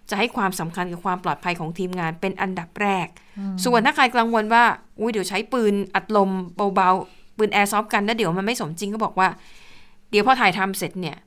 [0.09, 3.07] จะให้ความสำคัญกับความปลอดภัยของทีมงานเป็นอันดับแรก
[3.65, 4.63] ส่วนถ้าใครกังวลว่า
[4.99, 6.29] อุ้ยเดี๋ยวใช้ปืนอัดลม
[6.75, 9.27] เบาๆ ปืนแอร์ซอฟกันแล้วเดี๋ยวมันไม่สมจริงก็บอกว่า
[10.09, 11.17] เดี๋ยวพอถ่ายทำเสร็จเนี่ย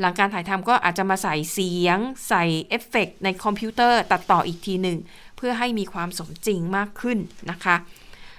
[0.00, 4.98] หลังการถ่ายทำก็อาจจะมาใส่เสียง ใส่เอฟเฟกต์ในคอมพิวเตอร์ตัดต่ออีกทีหนึ่ง
[5.36, 7.18] เพื่อให้มีความสมจริงมากขึ้น
[7.50, 7.76] นะคะ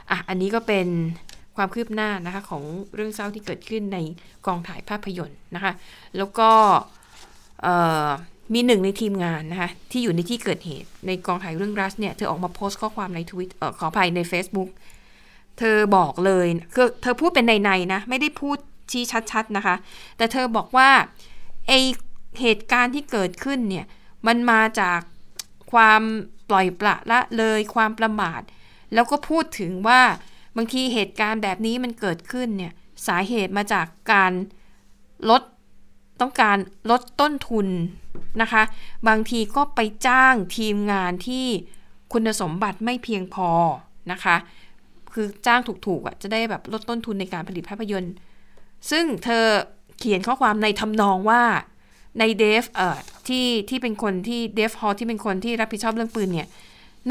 [0.09, 0.87] อะอันนี้ก็เป็น
[1.55, 2.63] ความคืบหน้านะคะของ
[2.95, 3.97] เรื่องเศร้าที่เกิดขึ้นใน
[4.45, 5.73] กองถ่ายภาพยนตร์นะคะ
[6.17, 6.49] แล้วก็
[8.53, 13.49] มีหนึ่งในทีมงานนะคะที่อยู่ในที่เกิดเหตุในกองถ่ายเรื่อง Rust เนี่ย เธอออกมาโพสต์ข้อความในทวิต
[13.79, 14.69] ขออภัยใน Facebook
[15.59, 18.57] เธอบอกเลยคือเธอพูดเป็นนัยๆนะ ไม่ได้พูด
[18.91, 19.75] ชี้ชัดๆนะคะ
[20.17, 20.89] แต่เธอบอกว่า
[21.67, 21.71] ไอ
[22.41, 23.85] เหตุการณ์ที่เกิดขึ้นเนี่ย
[24.27, 24.99] มันมาจาก
[25.71, 26.01] ความ
[26.49, 28.41] ปล่อยปละละเลยความประมาท
[28.93, 30.01] แล้วก็พูดถึงว่า
[30.57, 32.73] บางทีเหตุการณ์แบบนี้มันเกิดขึ้นเนี่ย
[33.07, 34.31] สาเหตุมาจากการ
[35.29, 35.41] ลด
[36.21, 36.57] ต้องการ
[36.91, 37.67] ลดต้นทุน
[38.41, 38.63] นะคะ
[39.07, 41.45] บางทีก็ไปจ้างทีมงานที่
[42.13, 43.49] คุณสมบัติไม่เพียงพอ
[44.11, 44.35] นะคะ
[45.13, 48.13] คือจ้างถูกๆอะจะได้แบบลดต้นทุนในการผลิตภาพยนตร์
[48.91, 49.45] ซึ่งเธอ
[49.99, 51.43] เขียนข้อความในทำนองว่า
[52.19, 56.47] ในเดฟเอ่อที่ที่เป็นคนที่เดฟฮอลที่เป็นคนที่รับผิดชอบเรื่องปืนเนี่ย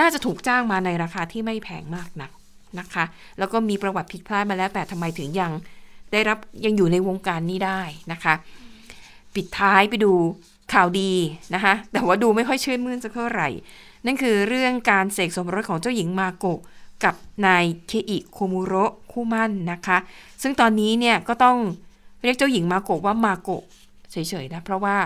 [0.00, 2.30] น่าจะถูกจ้างมาในราคาที่ไม่แพงมากนัก
[2.78, 3.04] นะคะ
[3.38, 5.52] แล้วก็มีประวัติผิดพลาดมาแล้วแต่ทำไมถึงยัง
[6.12, 7.80] ได้รับยังอยู่ในวงการนี้ได้
[8.12, 8.34] นะคะ
[9.34, 10.12] ปิดท้ายไปดู
[10.72, 11.12] ข่าวดี
[11.54, 13.48] นะคะแต่ว่าดูไม่ค่อยชื่นมื่นสักเท่าไหร่
[14.06, 16.60] นั่นคือเรื่องการเสกสมรสของเจ้าหญิงมาโกะ
[17.04, 17.14] กับ
[17.46, 19.98] นายเคอิโคมุโระคู่มั่นนะคะ
[20.42, 21.58] ซึ่งตอนนี้เนี่ยก็ต้อง
[22.24, 23.64] เรียกเจ้าหญิงมาโกะว่ามาโกะ
[24.10, 24.96] เฉยๆนะ เพราะว่า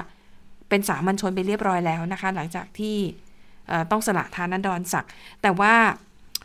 [0.69, 2.97] เป็นสามัญชนไปเรียบร้อยแล้วนะคะ หลังจากที่
[3.91, 5.11] ต้องสละทานันดรศักดิ์
[5.43, 5.75] แต่ว่า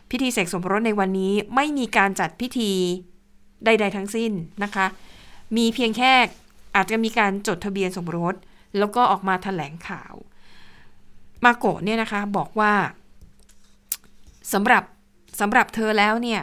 [0.09, 2.71] พิธีเสกสมรสในวันนี้ไม่มีการจัดพิธี
[3.65, 4.31] ใด ๆ ทั้งสิ้น
[4.63, 4.85] นะคะ
[5.57, 6.11] มีเพียงแค่
[6.75, 8.35] อาจจะมีการจดทะเบียนสมรส
[8.77, 10.13] แล้วก็ออกมาแถลงข่าว
[11.45, 12.73] มาโกะเนี่ยนะคะบอกว่า
[14.53, 14.83] สำหรับ
[15.39, 16.41] สำหรับเธอแล้วเนี่ย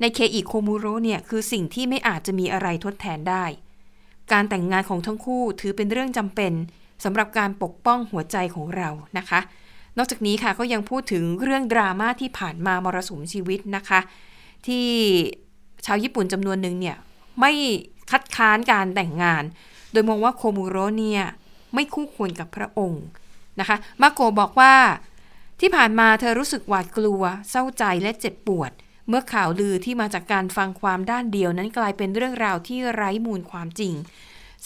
[0.00, 3.44] ในเคอิโคมูโรเนี่ยคือสิ่งที่ไม่อาจจะมีอะไรทดแทนได้
[4.32, 6.52] การแต่งงานของทั้งคู่ถือเป็นเรื่องจำเป็น
[7.04, 9.40] สำหรับการปกป้องหัวใจของเรานะคะ
[9.98, 14.00] นอกจากนี้ค่ะก็ยังพูดถึงเรื่องดราม่าที่ผ่านมามรสุมชีวิตนะคะ
[14.66, 14.86] ที่
[15.86, 16.96] ชาวญี่ปุ่นจำนวนหนึ่งเนี่ย
[17.40, 17.52] ไม่
[18.10, 19.44] คัดค้านการแต่งงาน
[19.92, 21.24] โดยมองว่าโคมูโรเนี่ย
[21.74, 23.04] ไม่คู่ควรกับพระองค์
[23.60, 24.72] นะคะมาโกะบอกว่า
[25.60, 28.70] ที่ผ่านมาเธอรู้สึกหวาดกลัว เศร้าใจและเจ็บปวด
[29.08, 33.94] เมื่อข่าวลือที่มาจากการฟังความด้านเดียวนั้นกลายเป็นเรื่องราวที่ไร้มูลความจริง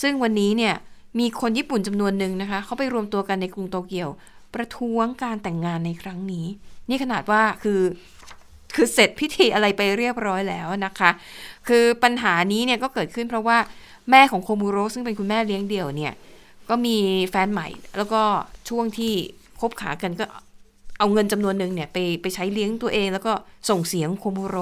[0.03, 0.75] ซึ่งวันนี้เนี่ย
[1.19, 4.09] มีคนญี่ปุ่นจำนวนหนึ่งนะคะเขาไปรวมตัวกันในกรุงโตเกียว
[4.55, 6.47] ประท้วงการแต่งงานในครั้งนี้
[6.89, 7.81] นี่ขนาดว่าคือ
[8.75, 11.11] คือเสร็จพิธีอะไรไปเรียบร้อยแล้วนะคะ
[11.69, 13.59] คือปัญหานี้เนี่ยก็เกิดขึ้นเพราะว่า
[14.11, 16.13] แม่ของโคมูโรซึ่งเป็นคุณแม่เลี้ยงเดี่ยวเนี่ย
[16.69, 16.97] ก็มี
[17.31, 18.23] แฟนใหม่ แล้วก็
[18.69, 19.13] ช่วงที่
[19.61, 20.27] คบขากันก็
[20.99, 23.33] เอาเงินจำนวนหนึ่งเนี่ยไปไปใช้เลี้ยงตัวเอง แล้วก็
[23.71, 24.57] ส่งเสียงโคโมโร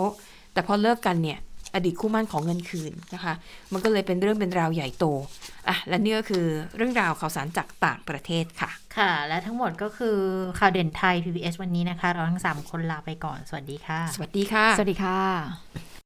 [0.52, 1.38] แต่พอเลิกกันเนี่ย
[1.74, 3.34] อดีตคู่หมั่นของเงินคืนนะคะ
[3.72, 5.04] มันก็เลยเป็นเรื่องเป็นราวใหญ่โต
[5.68, 10.18] อะและนี่ก็คือเรื่องราวข่าวสารจากต่างประเทศค่ะ ค่ะ และทั้งหมดก็คือ
[10.58, 16.05] ข่าวเด่นไทย PBS วันนี้นะคะ เราทั้ง 3 คนลาไปก่อน สวัสดีค่ะ สวัสดีค่ะ สวัสดีค่ะ